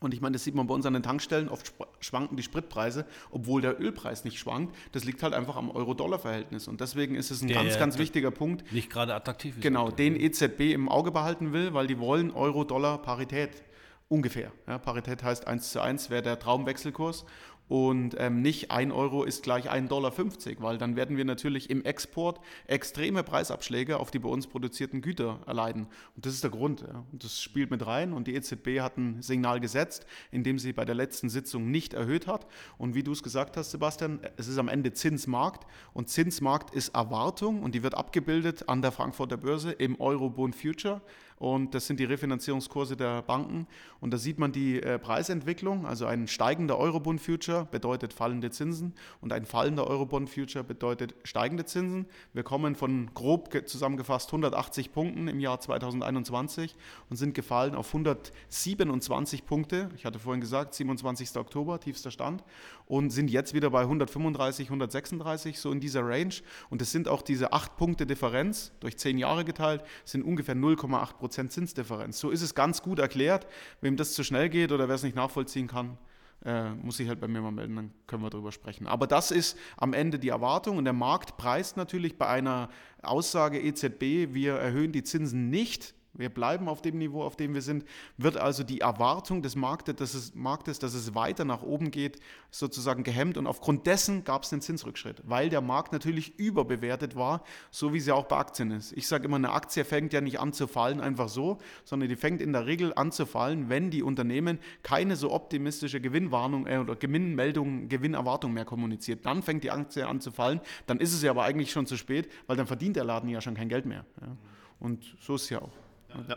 [0.00, 3.04] Und ich meine, das sieht man bei uns an den Tankstellen, oft schwanken die Spritpreise,
[3.30, 4.74] obwohl der Ölpreis nicht schwankt.
[4.92, 6.68] Das liegt halt einfach am Euro-Dollar-Verhältnis.
[6.68, 9.62] Und deswegen ist es ein Der ganz, ganz wichtiger Punkt, Nicht gerade attraktiv ist.
[9.62, 13.62] genau, den EZB im Auge behalten will, weil die wollen Euro-Dollar-Parität
[14.08, 14.52] ungefähr.
[14.66, 17.26] Ja, Parität heißt 1 zu 1 wäre der Traumwechselkurs
[17.70, 20.12] und ähm, nicht 1 Euro ist gleich 1,50 Dollar,
[20.58, 25.38] weil dann werden wir natürlich im Export extreme Preisabschläge auf die bei uns produzierten Güter
[25.46, 25.86] erleiden.
[26.16, 26.80] Und das ist der Grund.
[26.80, 27.04] Ja.
[27.12, 30.96] Das spielt mit rein und die EZB hat ein Signal gesetzt, indem sie bei der
[30.96, 32.48] letzten Sitzung nicht erhöht hat.
[32.76, 36.88] Und wie du es gesagt hast, Sebastian, es ist am Ende Zinsmarkt und Zinsmarkt ist
[36.96, 41.02] Erwartung und die wird abgebildet an der Frankfurter Börse im Eurobond Future
[41.40, 43.66] und das sind die Refinanzierungskurse der Banken.
[43.98, 48.92] Und da sieht man die äh, Preisentwicklung, also ein steigender Eurobond-Future Future bedeutet fallende Zinsen
[49.20, 52.06] und ein fallender Eurobond Future bedeutet steigende Zinsen.
[52.32, 56.76] Wir kommen von grob zusammengefasst 180 Punkten im Jahr 2021
[57.08, 59.88] und sind gefallen auf 127 Punkte.
[59.96, 61.36] Ich hatte vorhin gesagt, 27.
[61.36, 62.44] Oktober, tiefster Stand
[62.86, 66.34] und sind jetzt wieder bei 135, 136, so in dieser Range.
[66.68, 71.14] Und es sind auch diese 8 Punkte Differenz durch 10 Jahre geteilt, sind ungefähr 0,8
[71.14, 72.18] Prozent Zinsdifferenz.
[72.18, 73.46] So ist es ganz gut erklärt.
[73.80, 75.96] Wem das zu schnell geht oder wer es nicht nachvollziehen kann,
[76.44, 78.86] äh, muss sich halt bei mir mal melden, dann können wir darüber sprechen.
[78.86, 82.70] Aber das ist am Ende die Erwartung und der Markt preist natürlich bei einer
[83.02, 87.62] Aussage EZB, wir erhöhen die Zinsen nicht, wir bleiben auf dem Niveau, auf dem wir
[87.62, 87.84] sind,
[88.16, 92.18] wird also die Erwartung des Marktes, dass es, Marktes, dass es weiter nach oben geht,
[92.50, 93.36] sozusagen gehemmt.
[93.36, 97.98] Und aufgrund dessen gab es einen Zinsrückschritt, weil der Markt natürlich überbewertet war, so wie
[97.98, 98.92] es ja auch bei Aktien ist.
[98.92, 102.16] Ich sage immer, eine Aktie fängt ja nicht an zu fallen einfach so, sondern die
[102.16, 106.78] fängt in der Regel an zu fallen, wenn die Unternehmen keine so optimistische Gewinnwarnung äh,
[106.78, 109.24] oder Gewinnmeldung, Gewinnerwartung mehr kommuniziert.
[109.26, 110.60] Dann fängt die Aktie an zu fallen.
[110.86, 113.40] Dann ist es ja aber eigentlich schon zu spät, weil dann verdient der Laden ja
[113.40, 114.04] schon kein Geld mehr.
[114.20, 114.36] Ja.
[114.80, 115.89] Und so ist es ja auch.
[116.28, 116.36] Ja.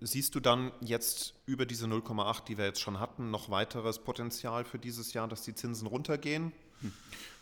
[0.00, 4.64] Siehst du dann jetzt über diese 0,8, die wir jetzt schon hatten, noch weiteres Potenzial
[4.64, 6.52] für dieses Jahr, dass die Zinsen runtergehen?
[6.80, 6.92] Hm.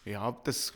[0.05, 0.73] Ja, das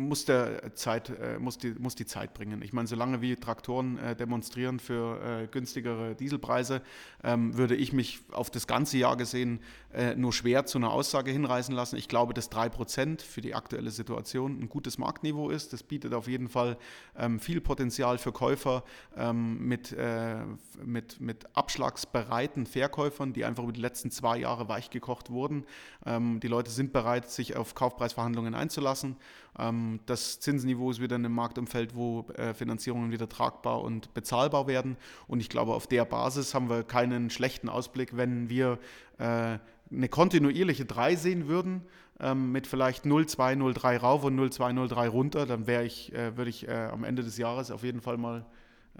[0.00, 2.62] muss, der Zeit, äh, muss, die, muss die Zeit bringen.
[2.62, 6.82] Ich meine, solange wir Traktoren äh, demonstrieren für äh, günstigere Dieselpreise,
[7.22, 9.60] ähm, würde ich mich auf das ganze Jahr gesehen
[9.92, 11.96] äh, nur schwer zu einer Aussage hinreißen lassen.
[11.96, 15.72] Ich glaube, dass 3% für die aktuelle Situation ein gutes Marktniveau ist.
[15.72, 16.76] Das bietet auf jeden Fall
[17.18, 18.84] ähm, viel Potenzial für Käufer
[19.16, 20.36] ähm, mit, äh,
[20.84, 25.64] mit, mit abschlagsbereiten Verkäufern, die einfach über die letzten zwei Jahre weichgekocht wurden.
[26.06, 29.16] Die Leute sind bereit, sich auf Kaufpreisverhandlungen einzulassen.
[29.58, 34.66] Ähm, das Zinsniveau ist wieder in einem Marktumfeld, wo äh, Finanzierungen wieder tragbar und bezahlbar
[34.66, 34.96] werden.
[35.26, 38.78] Und ich glaube, auf der Basis haben wir keinen schlechten Ausblick, wenn wir
[39.18, 39.58] äh,
[39.92, 41.82] eine kontinuierliche 3 sehen würden,
[42.20, 46.68] ähm, mit vielleicht 0,2, 0,3 rauf und 0,2, 0,3 runter, dann ich, äh, würde ich
[46.70, 48.46] am Ende des Jahres auf jeden Fall mal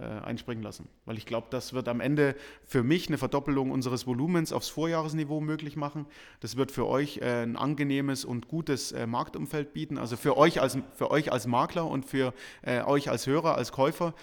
[0.05, 0.89] einspringen lassen.
[1.05, 2.35] Weil ich glaube, das wird am Ende
[2.65, 6.07] für mich eine Verdoppelung unseres Volumens aufs Vorjahresniveau möglich machen.
[6.41, 9.99] Das wird für euch äh, ein angenehmes und gutes äh, Marktumfeld bieten.
[9.99, 12.33] Also für euch als, für euch als Makler und für
[12.67, 14.15] euch als Hörer, als Käufer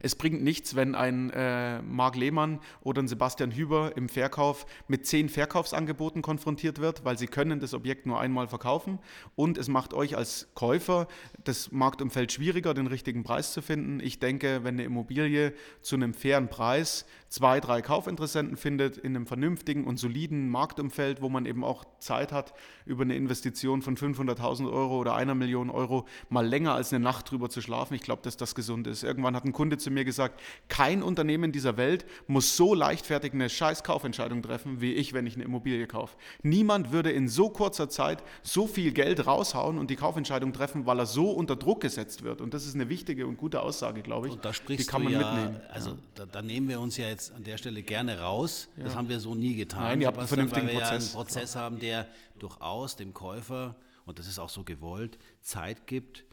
[0.00, 5.06] es bringt nichts, wenn ein äh, Marc Lehmann oder ein Sebastian Hüber im Verkauf mit
[5.06, 8.98] zehn Verkaufsangeboten konfrontiert wird, weil sie können das Objekt nur einmal verkaufen
[9.34, 11.08] und es macht euch als Käufer
[11.44, 14.00] das Marktumfeld schwieriger, den richtigen Preis zu finden.
[14.00, 19.26] Ich denke, wenn eine Immobilie zu einem fairen Preis zwei, drei Kaufinteressenten findet in einem
[19.26, 22.54] vernünftigen und soliden Marktumfeld, wo man eben auch Zeit hat,
[22.86, 27.28] über eine Investition von 500.000 Euro oder einer Million Euro mal länger als eine Nacht
[27.28, 27.94] drüber zu schlafen.
[27.94, 29.02] Ich glaube, dass das gesund ist.
[29.02, 33.50] Irgendwann hat ein Kunde zu mir gesagt, kein Unternehmen dieser Welt muss so leichtfertig eine
[33.50, 36.16] scheiß Kaufentscheidung treffen, wie ich, wenn ich eine Immobilie kaufe.
[36.44, 41.00] Niemand würde in so kurzer Zeit so viel Geld raushauen und die Kaufentscheidung treffen, weil
[41.00, 42.40] er so unter Druck gesetzt wird.
[42.40, 44.34] Und das ist eine wichtige und gute Aussage, glaube ich.
[44.34, 45.60] Und da sprichst die kann man ja, mitnehmen.
[45.72, 48.68] Also da, da, nehmen wir uns ja jetzt an der Stelle gerne raus.
[48.76, 48.84] Ja.
[48.84, 49.82] Das haben wir so nie getan.
[49.82, 51.12] Nein, ihr habt einen vernünftigen weil wir Prozess.
[51.12, 52.06] Ja einen Prozess haben, der
[52.38, 56.24] durchaus dem Käufer, und das ist auch so gewollt, Zeit gibt,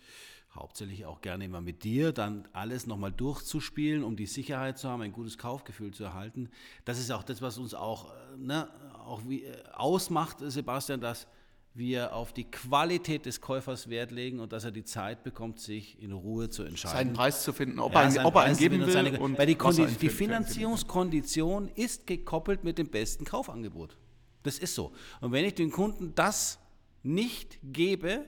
[0.54, 5.02] hauptsächlich auch gerne immer mit dir, dann alles nochmal durchzuspielen, um die Sicherheit zu haben,
[5.02, 6.50] ein gutes Kaufgefühl zu erhalten.
[6.84, 8.68] Das ist auch das, was uns auch, äh, ne,
[9.06, 11.28] auch wie, äh, ausmacht, Sebastian, dass
[11.74, 16.02] wir auf die Qualität des Käufers Wert legen und dass er die Zeit bekommt, sich
[16.02, 16.98] in Ruhe zu entscheiden.
[16.98, 18.92] Seinen Preis zu finden, ob, ja, er, ob er einen geben will.
[18.92, 23.98] Seine, und weil die, Kondi die Finanzierungskondition ist gekoppelt mit dem besten Kaufangebot.
[24.44, 24.92] Das ist so.
[25.22, 26.60] Und wenn ich den Kunden das
[27.04, 28.26] nicht gebe,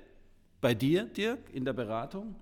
[0.61, 2.35] bei dir, Dirk, in der Beratung,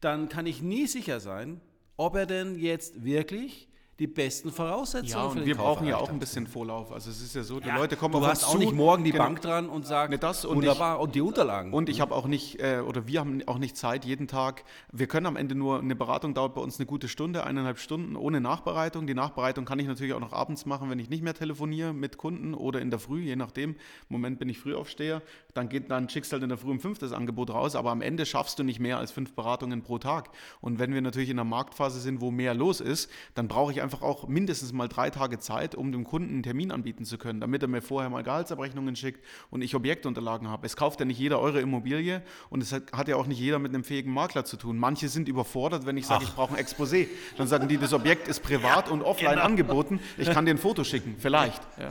[0.00, 1.60] dann kann ich nie sicher sein,
[1.96, 3.68] ob er denn jetzt wirklich
[4.00, 6.90] die besten Voraussetzungen ja, und für den wir Kauf brauchen ja auch ein bisschen Vorlauf.
[6.90, 9.04] Also es ist ja so, die ja, Leute kommen du auf hast auch nicht morgen
[9.04, 9.24] die genau.
[9.24, 11.74] Bank dran und sagen, ne, das und wunderbar ich, und die Unterlagen.
[11.74, 14.64] Und ich habe auch nicht äh, oder wir haben auch nicht Zeit jeden Tag.
[14.90, 18.16] Wir können am Ende nur eine Beratung dauert bei uns eine gute Stunde, eineinhalb Stunden
[18.16, 19.06] ohne Nachbereitung.
[19.06, 22.16] Die Nachbereitung kann ich natürlich auch noch abends machen, wenn ich nicht mehr telefoniere mit
[22.16, 23.72] Kunden oder in der Früh, je nachdem.
[23.72, 23.76] Im
[24.08, 25.20] Moment bin ich Frühaufsteher.
[25.52, 28.00] Dann geht dann schickst halt in der Früh um fünf das Angebot raus, aber am
[28.00, 30.30] Ende schaffst du nicht mehr als fünf Beratungen pro Tag.
[30.62, 33.82] Und wenn wir natürlich in einer Marktphase sind, wo mehr los ist, dann brauche ich
[33.82, 37.40] einfach auch mindestens mal drei Tage Zeit, um dem Kunden einen Termin anbieten zu können,
[37.40, 40.66] damit er mir vorher mal Gehaltsabrechnungen schickt und ich Objektunterlagen habe.
[40.66, 43.74] Es kauft ja nicht jeder eure Immobilie und es hat, ja auch nicht jeder mit
[43.74, 44.78] einem fähigen Makler zu tun.
[44.78, 47.08] Manche sind überfordert, wenn ich sage, ich brauche ein Exposé.
[47.36, 49.44] Dann sagen die, das Objekt ist privat ja, und offline genau.
[49.44, 50.00] angeboten.
[50.16, 51.60] Ich kann dir ein Foto schicken, vielleicht.
[51.78, 51.88] Ja.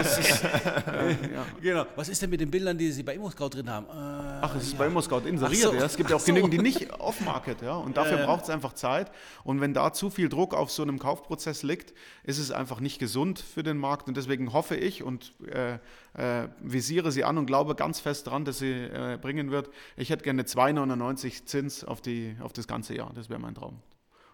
[0.00, 1.46] Ist, äh, ja.
[1.60, 1.86] Genau.
[1.96, 3.86] Was ist denn mit den Bildern, die Sie bei ImmoScout drin haben?
[3.86, 5.62] Äh, Ach, es ist bei ImmoScout inseriert.
[5.62, 5.72] So.
[5.72, 7.62] Es gibt ja auch genügend, die nicht off-market.
[7.62, 7.76] Ja?
[7.76, 9.10] Und dafür braucht es einfach Zeit.
[9.44, 12.80] Und wenn da zu viel Druck auf so einem Kaufprozess Kaufprozess liegt, ist es einfach
[12.80, 14.08] nicht gesund für den Markt.
[14.08, 15.74] Und deswegen hoffe ich und äh,
[16.14, 19.70] äh, visiere sie an und glaube ganz fest daran, dass sie äh, bringen wird.
[19.96, 23.12] Ich hätte gerne 2,99 Zins auf, die, auf das ganze Jahr.
[23.14, 23.80] Das wäre mein Traum.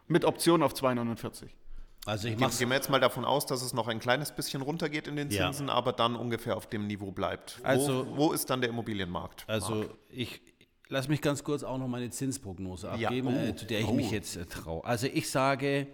[0.09, 1.49] Mit Option auf 2,49.
[2.07, 4.63] Also ich Gehen, gehen wir jetzt mal davon aus, dass es noch ein kleines bisschen
[4.63, 5.75] runtergeht in den Zinsen, ja.
[5.75, 7.61] aber dann ungefähr auf dem Niveau bleibt.
[7.63, 9.45] Also, wo, wo ist dann der Immobilienmarkt?
[9.47, 9.91] Also Mark?
[10.09, 10.41] ich,
[10.91, 13.43] Lass mich ganz kurz auch noch meine Zinsprognose abgeben, ja.
[13.43, 13.93] oh, äh, zu der ich oh.
[13.93, 14.83] mich jetzt äh, traue.
[14.85, 15.87] Also ich sage,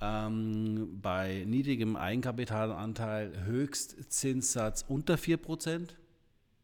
[0.00, 5.88] ähm, bei niedrigem Eigenkapitalanteil Höchstzinssatz unter 4%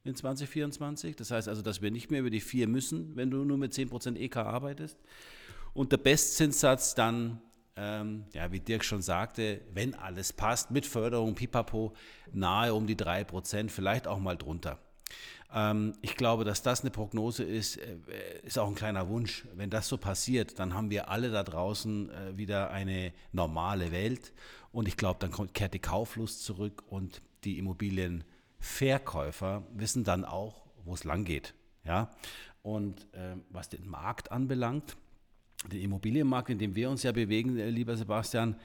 [0.05, 1.17] in 2024.
[1.17, 3.73] Das heißt also, dass wir nicht mehr über die 4 müssen, wenn du nur mit
[3.73, 4.99] 10% EK arbeitest.
[5.73, 7.41] Und der Bestzinssatz dann,
[7.77, 11.95] ähm, ja, wie Dirk schon sagte, wenn alles passt, mit Förderung, pipapo,
[12.33, 14.79] nahe um die 3%, vielleicht auch mal drunter.
[15.55, 17.97] Ähm, ich glaube, dass das eine Prognose ist, äh,
[18.43, 19.47] ist auch ein kleiner Wunsch.
[19.55, 24.33] Wenn das so passiert, dann haben wir alle da draußen äh, wieder eine normale Welt.
[24.73, 30.95] Und ich glaube, dann kehrt die Kauflust zurück und die Immobilienverkäufer wissen dann auch, wo
[30.95, 31.55] es lang geht.
[31.85, 32.11] Ja?
[32.63, 34.97] Und äh, was den Markt anbelangt,
[35.71, 38.57] den Immobilienmarkt, in dem wir uns ja bewegen, äh, lieber Sebastian,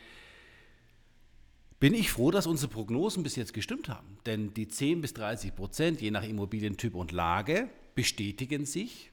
[1.79, 4.17] bin ich froh, dass unsere Prognosen bis jetzt gestimmt haben.
[4.25, 9.11] Denn die 10 bis 30 Prozent, je nach Immobilientyp und Lage, bestätigen sich.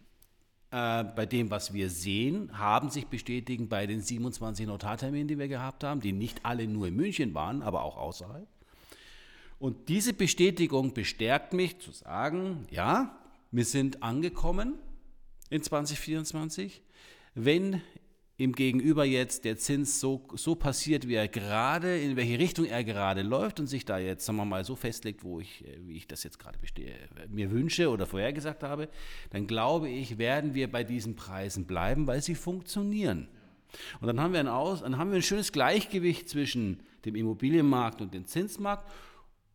[0.72, 5.48] Äh, bei dem, was wir sehen, haben sich bestätigt bei den 27 Notarterminen, die wir
[5.48, 8.48] gehabt haben, die nicht alle nur in München waren, aber auch außerhalb.
[9.58, 13.16] Und diese Bestätigung bestärkt mich zu sagen, ja,
[13.52, 14.74] wir sind angekommen
[15.50, 16.82] in 2024.
[17.34, 17.80] Wenn
[18.38, 22.84] im Gegenüber jetzt der Zins so, so passiert, wie er gerade, in welche Richtung er
[22.84, 25.96] gerade läuft und sich da jetzt, sagen wir mal, so festlegt, wo ich, äh, wie
[25.96, 26.94] ich das jetzt gerade bestehe,
[27.28, 28.88] mir wünsche oder vorhergesagt habe,
[29.30, 33.28] dann glaube ich, werden wir bei diesen Preisen bleiben, weil sie funktionieren.
[34.00, 38.02] Und dann haben wir ein, Aus, dann haben wir ein schönes Gleichgewicht zwischen dem Immobilienmarkt
[38.02, 38.90] und dem Zinsmarkt.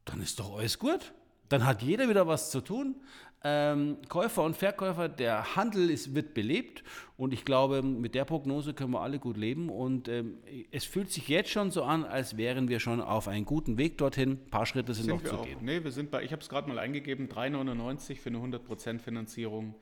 [0.06, 1.14] Dann ist doch alles gut.
[1.50, 2.96] Dann hat jeder wieder was zu tun
[3.44, 6.84] ähm, Käufer und Verkäufer, der Handel ist, wird belebt
[7.18, 10.38] und ich glaube, mit der Prognose können wir alle gut leben und ähm,
[10.72, 13.98] es fühlt sich jetzt schon so an, als wären wir schon auf einem guten Weg
[13.98, 14.32] dorthin.
[14.32, 15.46] Ein paar Schritte sind, sind noch zu auch.
[15.46, 15.58] gehen.
[15.62, 19.76] Nee, wir sind bei, ich habe es gerade mal eingegeben, 3,99 für eine 100% Finanzierung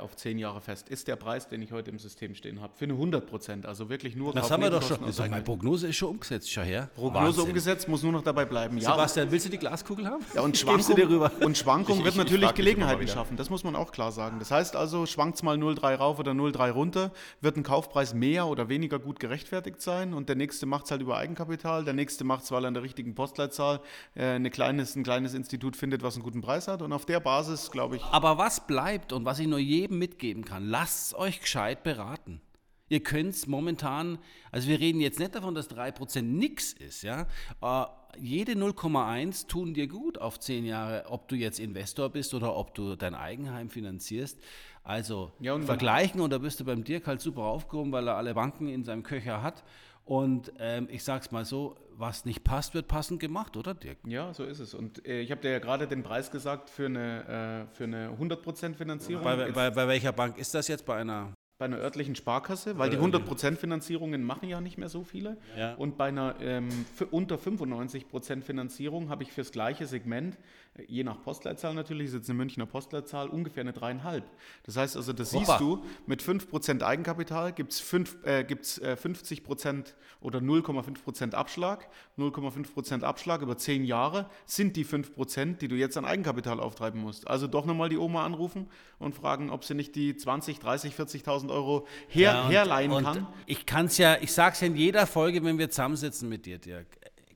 [0.00, 0.88] auf zehn Jahre fest.
[0.88, 2.72] Ist der Preis, den ich heute im System stehen habe.
[2.74, 5.04] Für eine 100 Prozent, also wirklich nur Das haben wir doch schon.
[5.04, 6.90] Also meine Prognose ist schon umgesetzt, schau her.
[6.94, 7.44] Prognose Wahnsinn.
[7.44, 8.76] umgesetzt, muss nur noch dabei bleiben.
[8.78, 10.24] Ja, Sebastian, willst du die Glaskugel haben?
[10.34, 10.96] Ja, und Schwankung,
[11.40, 13.36] und Schwankung ich, wird ich, natürlich ich Gelegenheiten schaffen.
[13.36, 14.38] Das muss man auch klar sagen.
[14.38, 18.46] Das heißt also, schwankt es mal 0,3 rauf oder 0,3 runter, wird ein Kaufpreis mehr
[18.46, 22.24] oder weniger gut gerechtfertigt sein und der nächste macht es halt über Eigenkapital, der nächste
[22.24, 23.80] macht es, weil er an der richtigen Postleitzahl
[24.14, 27.20] äh, eine kleines, ein kleines Institut findet, was einen guten Preis hat und auf der
[27.20, 28.02] Basis, glaube ich...
[28.10, 30.66] Aber was bleibt und was ich nur jedem mitgeben kann.
[30.66, 32.40] Lasst euch gescheit beraten.
[32.88, 34.18] Ihr könnt es momentan,
[34.50, 37.26] also wir reden jetzt nicht davon, dass 3% nichts ist, ja.
[37.62, 37.84] Uh,
[38.18, 42.74] jede 0,1 tun dir gut auf 10 Jahre, ob du jetzt Investor bist oder ob
[42.74, 44.38] du dein Eigenheim finanzierst.
[44.84, 48.16] Also ja, und vergleichen und da bist du beim Dirk halt super aufgehoben, weil er
[48.16, 49.62] alle Banken in seinem Köcher hat.
[50.08, 53.98] Und ähm, ich sag's mal so, was nicht passt, wird passend gemacht, oder Dirk?
[54.06, 54.72] Ja, so ist es.
[54.72, 58.16] Und äh, ich habe dir ja gerade den Preis gesagt für eine, äh, für eine
[58.18, 59.22] 100% Finanzierung.
[59.22, 60.86] Bei, bei, bei welcher Bank ist das jetzt?
[60.86, 65.02] Bei einer bei einer örtlichen Sparkasse, weil die 100% Finanzierungen machen ja nicht mehr so
[65.02, 65.36] viele.
[65.58, 65.74] Ja.
[65.74, 66.68] Und bei einer ähm,
[67.10, 70.38] unter 95% Finanzierung habe ich fürs gleiche Segment,
[70.74, 74.24] äh, je nach Postleitzahl natürlich, ist jetzt eine Münchner Postleitzahl, ungefähr eine dreieinhalb.
[74.62, 75.44] Das heißt also, das Opa.
[75.44, 77.92] siehst du, mit 5% Eigenkapital gibt es
[78.22, 81.88] äh, gibt's, äh, 50% oder 0,5% Abschlag.
[82.16, 87.26] 0,5% Abschlag über 10 Jahre sind die 5%, die du jetzt an Eigenkapital auftreiben musst.
[87.26, 88.68] Also doch nochmal die Oma anrufen
[89.00, 92.92] und fragen, ob sie nicht die 20, 30, 40.000 1000 Euro her, ja, und, herleihen
[92.92, 93.26] und kann.
[93.46, 96.46] Ich kann es ja, ich sage es ja in jeder Folge, wenn wir zusammensitzen mit
[96.46, 96.86] dir, Dirk.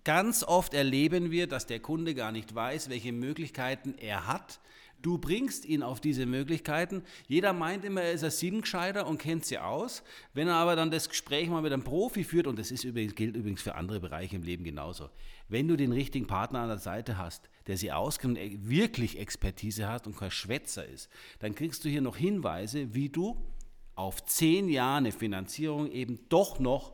[0.05, 4.61] Ganz oft erleben wir, dass der Kunde gar nicht weiß, welche Möglichkeiten er hat.
[5.01, 7.03] Du bringst ihn auf diese Möglichkeiten.
[7.27, 10.05] Jeder meint immer, er ist ein Siebengescheider und kennt sie aus.
[10.33, 13.17] Wenn er aber dann das Gespräch mal mit einem Profi führt, und das ist übrigens,
[13.17, 15.11] gilt übrigens für andere Bereiche im Leben genauso,
[15.49, 18.39] wenn du den richtigen Partner an der Seite hast, der sie auskennt,
[18.69, 21.11] wirklich Expertise hat und kein Schwätzer ist,
[21.41, 23.37] dann kriegst du hier noch Hinweise, wie du
[23.95, 26.93] auf zehn Jahre eine Finanzierung eben doch noch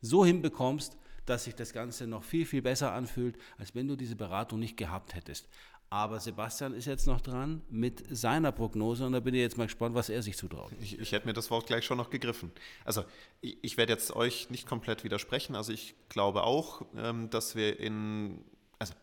[0.00, 4.16] so hinbekommst, dass sich das Ganze noch viel, viel besser anfühlt, als wenn du diese
[4.16, 5.48] Beratung nicht gehabt hättest.
[5.92, 9.64] Aber Sebastian ist jetzt noch dran mit seiner Prognose und da bin ich jetzt mal
[9.64, 10.70] gespannt, was er sich zutraut.
[10.80, 12.52] Ich, ich hätte mir das Wort gleich schon noch gegriffen.
[12.84, 13.04] Also
[13.40, 15.56] ich, ich werde jetzt euch nicht komplett widersprechen.
[15.56, 18.44] Also ich glaube auch, ähm, dass wir in,
[18.78, 18.94] also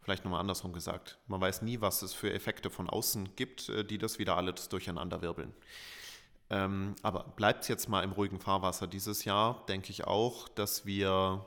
[0.00, 3.84] vielleicht nochmal andersrum gesagt, man weiß nie, was es für Effekte von außen gibt, äh,
[3.84, 5.52] die das wieder alles durcheinander wirbeln.
[6.50, 10.84] Ähm, aber bleibt es jetzt mal im ruhigen Fahrwasser dieses Jahr, denke ich auch, dass
[10.84, 11.44] wir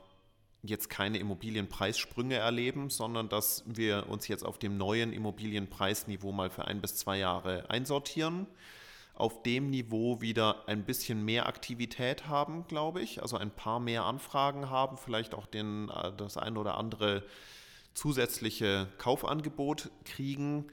[0.64, 6.66] jetzt keine Immobilienpreissprünge erleben, sondern dass wir uns jetzt auf dem neuen Immobilienpreisniveau mal für
[6.66, 8.48] ein bis zwei Jahre einsortieren.
[9.14, 13.22] Auf dem Niveau wieder ein bisschen mehr Aktivität haben, glaube ich.
[13.22, 17.24] Also ein paar mehr Anfragen haben, vielleicht auch den, äh, das ein oder andere
[17.94, 20.66] zusätzliche Kaufangebot kriegen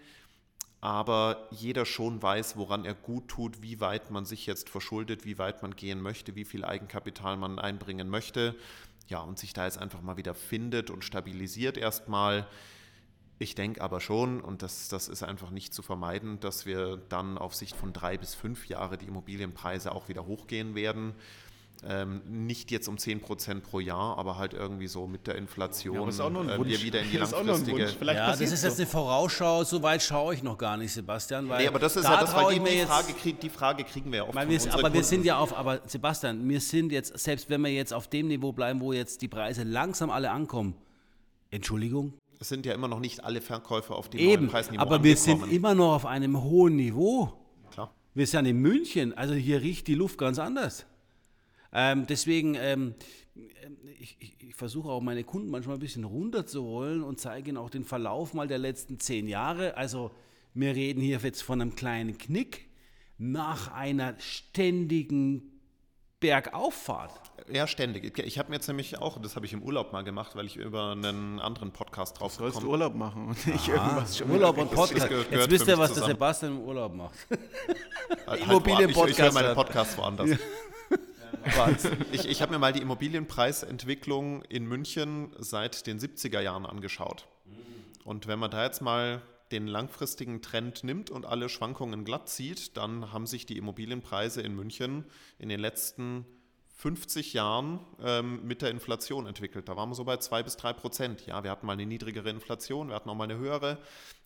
[0.83, 5.39] aber jeder schon weiß, woran er gut tut, wie weit man sich jetzt verschuldet, wie
[5.39, 8.57] weit man gehen möchte, wie viel Eigenkapital man einbringen möchte.
[9.07, 12.49] Ja, und sich da jetzt einfach mal wieder findet und stabilisiert erstmal.
[13.39, 17.39] Ich denke aber schon, und das, das ist einfach nicht zu vermeiden, dass wir dann
[17.39, 21.15] auf Sicht von drei bis fünf Jahre die Immobilienpreise auch wieder hochgehen werden.
[21.85, 26.09] Ähm, nicht jetzt um 10% pro Jahr, aber halt irgendwie so mit der Inflation ja,
[26.09, 26.71] ist auch noch ein äh, Wunsch.
[26.71, 27.99] wir wieder in die Das ist auch noch ein langfristige...
[27.99, 28.83] Vielleicht ja, das ist jetzt so.
[28.83, 31.49] eine Vorausschau, so weit schaue ich noch gar nicht, Sebastian.
[31.49, 33.83] Weil Nee, aber das ist da ja das, weil ich die, Frage, krieg, die Frage
[33.83, 35.03] kriegen wir ja oft weil wir, aber wir Kunden.
[35.03, 38.53] sind ja auf, aber Sebastian, wir sind jetzt, selbst wenn wir jetzt auf dem Niveau
[38.53, 40.77] bleiben, wo jetzt die Preise langsam alle ankommen,
[41.51, 45.03] Entschuldigung, Es sind ja immer noch nicht alle Verkäufer auf dem neuen eben, Preisniveau aber
[45.03, 45.53] wir sind angekommen.
[45.57, 47.33] immer noch auf einem hohen Niveau.
[47.73, 47.93] Klar.
[48.15, 50.87] Wir sind in München, also hier riecht die Luft ganz anders.
[51.73, 52.95] Ähm, deswegen, ähm,
[53.99, 57.71] ich, ich, ich versuche auch meine Kunden manchmal ein bisschen runterzuholen und zeige ihnen auch
[57.71, 59.77] den Verlauf mal der letzten zehn Jahre.
[59.77, 60.11] Also
[60.55, 62.69] wir reden hier jetzt von einem kleinen Knick
[63.17, 65.49] nach einer ständigen
[66.21, 67.21] Bergauffahrt.
[67.51, 68.17] Ja, ständig.
[68.19, 70.57] Ich habe mir jetzt nämlich auch, das habe ich im Urlaub mal gemacht, weil ich
[70.57, 74.59] über einen anderen Podcast drauf Sollst du gekommen Urlaub machen und nicht irgendwas schon Urlaub
[74.59, 75.09] und Podcast.
[75.09, 76.13] gehört Jetzt wisst ihr, was der zusammen.
[76.13, 77.17] Sebastian im Urlaub macht.
[78.27, 79.55] Halt Immobilienpodcast Ich, ich höre meine hat.
[79.55, 79.97] Podcasts
[82.13, 87.27] ich ich habe mir mal die Immobilienpreisentwicklung in München seit den 70er Jahren angeschaut.
[88.05, 89.23] Und wenn man da jetzt mal
[89.53, 94.55] den langfristigen Trend nimmt und alle Schwankungen glatt zieht, dann haben sich die Immobilienpreise in
[94.55, 95.05] München
[95.39, 96.27] in den letzten
[96.75, 99.69] 50 Jahren ähm, mit der Inflation entwickelt.
[99.69, 101.27] Da waren wir so bei 2 bis 3 Prozent.
[101.27, 103.79] Ja, wir hatten mal eine niedrigere Inflation, wir hatten auch mal eine höhere.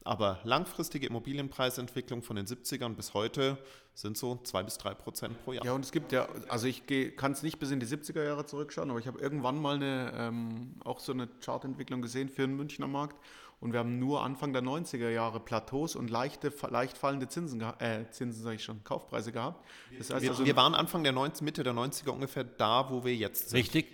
[0.04, 3.58] Aber langfristige Immobilienpreisentwicklung von den 70ern bis heute
[3.92, 5.64] sind so 2 bis 3 Prozent pro Jahr.
[5.64, 6.84] Ja, und es gibt ja, also ich
[7.16, 10.12] kann es nicht bis in die 70er Jahre zurückschauen, aber ich habe irgendwann mal eine,
[10.14, 13.16] ähm, auch so eine Chartentwicklung gesehen für den Münchner Markt.
[13.58, 18.04] Und wir haben nur Anfang der 90er Jahre Plateaus und leichte, leicht fallende Zinsen, äh,
[18.10, 19.64] Zinsen sage ich schon, Kaufpreise gehabt.
[19.96, 23.04] Das heißt Wir, also, wir waren Anfang der 90, Mitte der 90er ungefähr da, wo
[23.04, 23.58] wir jetzt sind.
[23.58, 23.86] Richtig?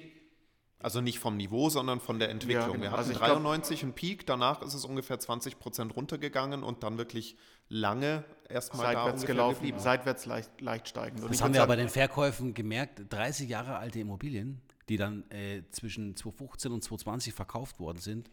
[0.81, 2.61] Also nicht vom Niveau, sondern von der Entwicklung.
[2.61, 2.83] Ja, genau.
[2.83, 6.65] Wir hatten Also ich glaub- 93 einen Peak, danach ist es ungefähr 20 Prozent runtergegangen
[6.65, 7.37] und dann wirklich
[7.69, 9.79] lange erstmal seitwärts gelaufen, geblieben.
[9.79, 11.21] seitwärts leicht, leicht steigend.
[11.23, 14.61] Und Das ich haben wir sagen, aber bei den Verkäufen gemerkt, 30 Jahre alte Immobilien,
[14.89, 18.29] die dann äh, zwischen 2015 und 2020 verkauft worden sind,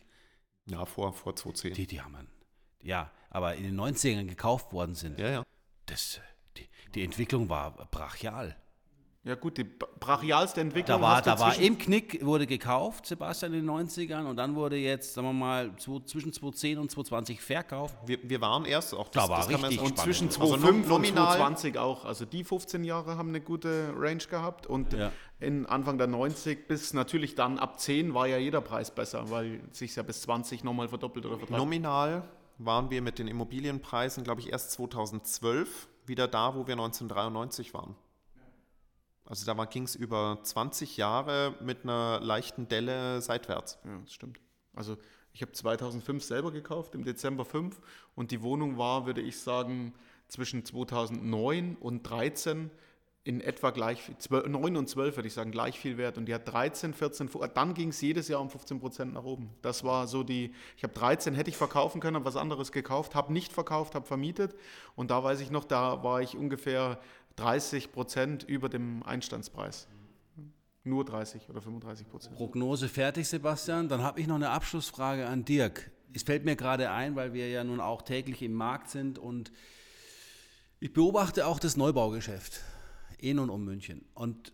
[0.69, 1.73] Ja, vor, vor 2010.
[1.73, 2.25] die, die haben wir,
[2.81, 5.43] ja, aber in den 90ern gekauft worden sind, ja, ja.
[5.85, 6.21] das,
[6.57, 8.55] die, die Entwicklung war brachial.
[9.29, 13.59] Ja gut, die brachialste Entwicklung Da war, da war im Knick, wurde gekauft, Sebastian, in
[13.63, 17.95] den 90ern und dann wurde jetzt, sagen wir mal, zwischen 2010 und 2020 verkauft.
[18.07, 21.37] Wir, wir waren erst, auch Da war man richtig Und zwischen Also 2005 und nominal-
[21.37, 22.05] 2020 auch.
[22.05, 25.11] Also die 15 Jahre haben eine gute Range gehabt und Ja.
[25.39, 29.61] in Anfang der 90 bis natürlich dann ab 10 war ja jeder Preis besser, weil
[29.71, 31.63] sich ja bis 20 nochmal verdoppelt oder verdreifacht.
[31.63, 32.23] Nominal
[32.57, 37.95] waren wir mit den Immobilienpreisen, glaube ich, erst 2012 wieder da, wo wir 1993 waren.
[39.29, 43.77] Also da ging es über 20 Jahre mit einer leichten Delle seitwärts.
[43.85, 44.39] Ja, das stimmt.
[44.75, 44.97] Also
[45.33, 47.79] ich habe 2005 selber gekauft, im Dezember 5
[48.15, 49.93] und die Wohnung war, würde ich sagen,
[50.27, 52.69] zwischen 2009 und 13
[53.25, 56.17] in etwa gleich, viel- 12, 9 und 12 würde ich sagen, gleich viel wert.
[56.17, 59.23] Und die hat 13, 14, fu- dann ging es jedes Jahr um 15 Prozent nach
[59.23, 59.49] oben.
[59.61, 63.13] Das war so die, ich habe 13, hätte ich verkaufen können, habe was anderes gekauft,
[63.13, 64.55] habe nicht verkauft, habe vermietet.
[64.95, 66.99] Und da weiß ich noch, da war ich ungefähr
[67.39, 69.87] 30 Prozent über dem Einstandspreis.
[70.83, 72.35] Nur 30 oder 35 Prozent.
[72.35, 73.89] Prognose fertig, Sebastian.
[73.89, 75.91] Dann habe ich noch eine Abschlussfrage an Dirk.
[76.13, 79.51] Es fällt mir gerade ein, weil wir ja nun auch täglich im Markt sind und
[80.79, 82.61] ich beobachte auch das Neubaugeschäft
[83.17, 84.53] in und um München und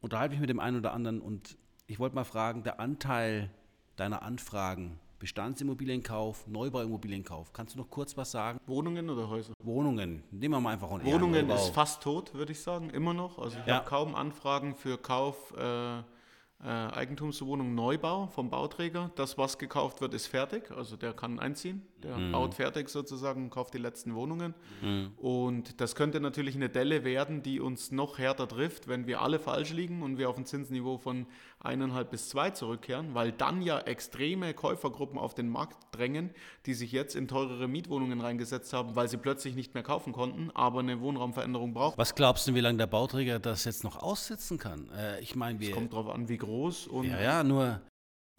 [0.00, 1.56] unterhalte mich mit dem einen oder anderen und
[1.86, 3.50] ich wollte mal fragen, der Anteil
[3.96, 8.58] deiner Anfragen, Bestandsimmobilienkauf, Neubauimmobilienkauf, kannst du noch kurz was sagen?
[8.66, 9.52] Wohnungen oder Häuser?
[9.62, 11.62] Wohnungen, nehmen wir mal einfach einen Wohnungen Neubau.
[11.62, 13.38] ist fast tot, würde ich sagen, immer noch.
[13.38, 13.76] Also ich Ja.
[13.76, 16.04] habe kaum Anfragen für Kauf äh, äh,
[16.64, 19.10] Eigentumswohnung Neubau vom Bauträger.
[19.16, 20.70] Das, was gekauft wird, ist fertig.
[20.70, 21.82] Also der kann einziehen.
[22.02, 22.30] Der mhm.
[22.32, 24.54] baut fertig sozusagen und kauft die letzten Wohnungen.
[24.80, 25.12] Mhm.
[25.16, 29.40] Und das könnte natürlich eine Delle werden, die uns noch härter trifft, wenn wir alle
[29.40, 31.26] falsch liegen und wir auf ein Zinsniveau von
[31.64, 36.30] eineinhalb bis zwei zurückkehren, weil dann ja extreme Käufergruppen auf den Markt drängen,
[36.66, 40.50] die sich jetzt in teurere Mietwohnungen reingesetzt haben, weil sie plötzlich nicht mehr kaufen konnten,
[40.54, 41.98] aber eine Wohnraumveränderung brauchen.
[41.98, 44.90] Was glaubst du, wie lange der Bauträger das jetzt noch aussitzen kann?
[44.90, 45.68] Äh, ich meine, wir.
[45.68, 47.06] Es kommt darauf an, wie groß und.
[47.06, 47.80] Ja, ja, nur.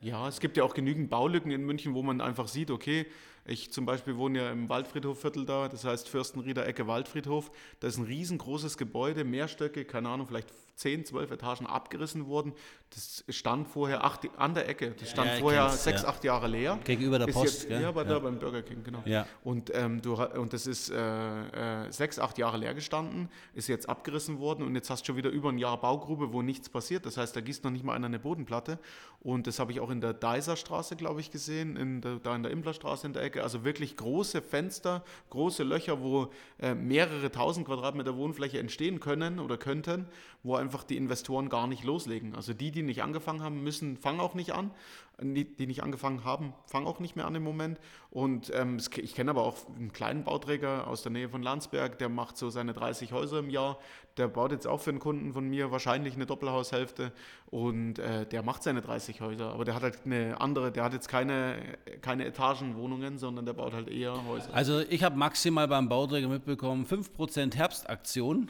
[0.01, 3.05] Ja, es gibt ja auch genügend Baulücken in München, wo man einfach sieht, okay,
[3.45, 7.51] ich zum Beispiel wohne ja im Waldfriedhofviertel da, das heißt Fürstenrieder Ecke Waldfriedhof.
[7.79, 12.53] Da ist ein riesengroßes Gebäude, Mehrstöcke, keine Ahnung, vielleicht 10, 12 Etagen abgerissen worden.
[12.89, 14.91] Das stand vorher acht, an der Ecke.
[14.99, 16.79] Das stand ja, vorher sechs, acht Jahre leer.
[16.83, 17.69] Gegenüber der Post.
[17.69, 18.19] Jetzt, ja, bei ja.
[18.19, 19.01] beim Burger King, genau.
[19.05, 19.25] Ja.
[19.43, 23.89] Und, ähm, du, und das ist äh, äh, sechs, acht Jahre leer gestanden, ist jetzt
[23.89, 27.05] abgerissen worden und jetzt hast du schon wieder über ein Jahr Baugrube, wo nichts passiert.
[27.05, 28.77] Das heißt, da gießt noch nicht mal einer eine Bodenplatte.
[29.21, 32.43] Und das habe ich auch in der Deiserstraße, glaube ich, gesehen, in der, da in
[32.43, 33.41] der Imblerstraße in der Ecke.
[33.41, 39.57] Also wirklich große Fenster, große Löcher, wo äh, mehrere tausend Quadratmeter Wohnfläche entstehen können oder
[39.57, 40.07] könnten,
[40.43, 42.35] wo einfach die Investoren gar nicht loslegen.
[42.35, 44.71] Also die, die nicht angefangen haben, müssen, fangen auch nicht an.
[45.21, 47.79] Die, die nicht angefangen haben, fangen auch nicht mehr an im Moment.
[48.09, 52.09] Und ähm, ich kenne aber auch einen kleinen Bauträger aus der Nähe von Landsberg, der
[52.09, 53.77] macht so seine 30 Häuser im Jahr.
[54.17, 57.11] Der baut jetzt auch für einen Kunden von mir wahrscheinlich eine Doppelhaushälfte
[57.51, 59.53] und äh, der macht seine 30 Häuser.
[59.53, 61.57] Aber der hat halt eine andere, der hat jetzt keine,
[62.01, 64.53] keine Etagenwohnungen, sondern der baut halt eher Häuser.
[64.53, 68.49] Also ich habe maximal beim Bauträger mitbekommen 5% Herbstaktion.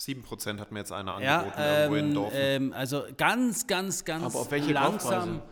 [0.00, 2.38] 7% hat mir jetzt einer angeboten ja, ähm, irgendwo in Dorfen.
[2.40, 5.42] Ähm, also ganz, ganz, ganz Aber auf welche langsam.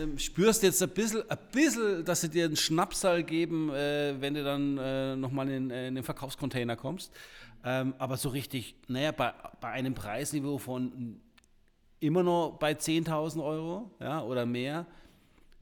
[0.00, 4.32] Ähm, spürst jetzt ein bisschen, ein bisschen, dass sie dir einen Schnapsal geben, äh, wenn
[4.32, 7.12] du dann äh, nochmal in, äh, in den Verkaufscontainer kommst.
[7.62, 11.20] Ähm, aber so richtig, naja, bei, bei einem Preisniveau von
[12.00, 14.86] immer noch bei 10.000 Euro ja, oder mehr,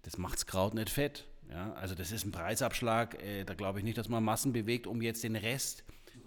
[0.02, 1.26] das macht das Kraut nicht fett.
[1.50, 4.86] Ja, also das ist ein Preisabschlag, äh, da glaube ich nicht, dass man Massen bewegt,
[4.86, 5.82] um jetzt den Rest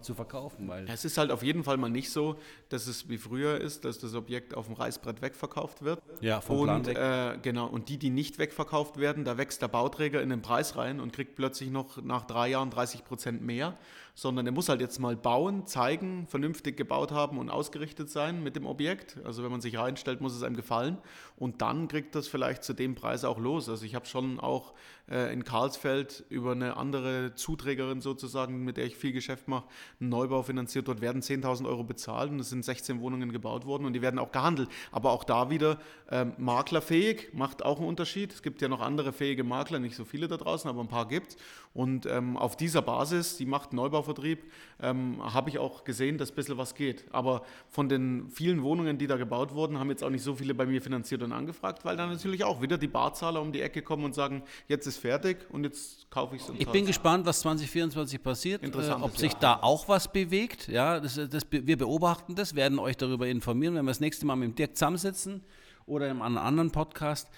[0.06, 0.68] zu verkaufen.
[0.68, 2.36] Weil es ist halt auf jeden Fall mal nicht so,
[2.70, 6.00] dass es wie früher ist, dass das Objekt auf dem Reißbrett wegverkauft wird.
[6.20, 6.96] Ja, vom und, Plan weg.
[6.96, 10.76] Äh, genau, und die, die nicht wegverkauft werden, da wächst der Bauträger in den Preis
[10.76, 13.76] rein und kriegt plötzlich noch nach drei Jahren 30 Prozent mehr
[14.16, 18.56] sondern er muss halt jetzt mal bauen, zeigen, vernünftig gebaut haben und ausgerichtet sein mit
[18.56, 19.18] dem Objekt.
[19.24, 20.96] Also wenn man sich reinstellt, muss es einem gefallen
[21.36, 23.68] und dann kriegt das vielleicht zu dem Preis auch los.
[23.68, 24.72] Also ich habe schon auch
[25.10, 29.66] äh, in Karlsfeld über eine andere Zuträgerin sozusagen, mit der ich viel Geschäft mache,
[30.00, 30.88] einen Neubau finanziert.
[30.88, 34.18] Dort werden 10.000 Euro bezahlt und es sind 16 Wohnungen gebaut worden und die werden
[34.18, 34.70] auch gehandelt.
[34.92, 35.78] Aber auch da wieder
[36.10, 38.32] ähm, maklerfähig, macht auch einen Unterschied.
[38.32, 41.06] Es gibt ja noch andere fähige Makler, nicht so viele da draußen, aber ein paar
[41.06, 41.36] gibt es.
[41.74, 43.74] Und ähm, auf dieser Basis, die macht
[44.06, 44.44] Neubauvertrieb,
[44.80, 47.04] ähm, habe ich auch gesehen, dass ein bisschen was geht.
[47.10, 50.54] Aber von den vielen Wohnungen, die da gebaut wurden, haben jetzt auch nicht so viele
[50.54, 53.82] bei mir finanziert und angefragt, weil dann natürlich auch wieder die Barzahler um die Ecke
[53.82, 56.52] kommen und sagen, jetzt ist fertig und jetzt kaufe ich es.
[56.58, 59.40] Ich bin gespannt, was 2024 passiert, äh, ob sich Jahr.
[59.40, 60.68] da auch was bewegt.
[60.68, 64.36] Ja, das, das, wir beobachten das, werden euch darüber informieren, wenn wir das nächste Mal
[64.36, 65.42] mit dem Dirk zusammensitzen
[65.86, 67.28] oder in einem anderen Podcast.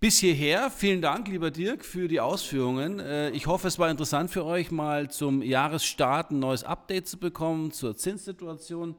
[0.00, 3.00] Bis hierher, vielen Dank, lieber Dirk, für die Ausführungen.
[3.00, 7.18] Äh, ich hoffe, es war interessant für euch, mal zum Jahresstart ein neues Update zu
[7.18, 8.94] bekommen zur Zinssituation.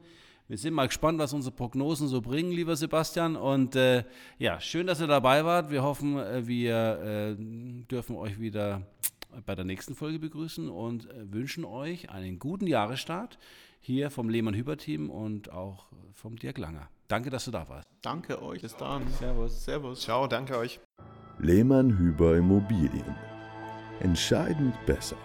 [0.46, 3.36] Wir sind mal gespannt, was unsere Prognosen so bringen, lieber Sebastian.
[3.36, 4.04] Und äh,
[4.38, 5.70] ja, schön, dass ihr dabei wart.
[5.70, 7.42] Wir hoffen, äh, wir äh,
[7.90, 8.82] dürfen euch wieder
[9.46, 13.38] bei der nächsten Folge begrüßen und äh, wünschen euch einen guten Jahresstart
[13.80, 16.90] hier vom Lehmann-Hüber-Team und auch vom Dirk Langer.
[17.10, 17.88] Danke, dass du da warst.
[18.02, 18.62] Danke euch.
[18.62, 19.02] Bis dann.
[19.18, 19.64] Servus.
[19.64, 20.00] Servus.
[20.02, 20.78] Ciao, danke euch.
[21.40, 23.16] Lehmann Hüber Immobilien.
[23.98, 25.16] Entscheidend besser.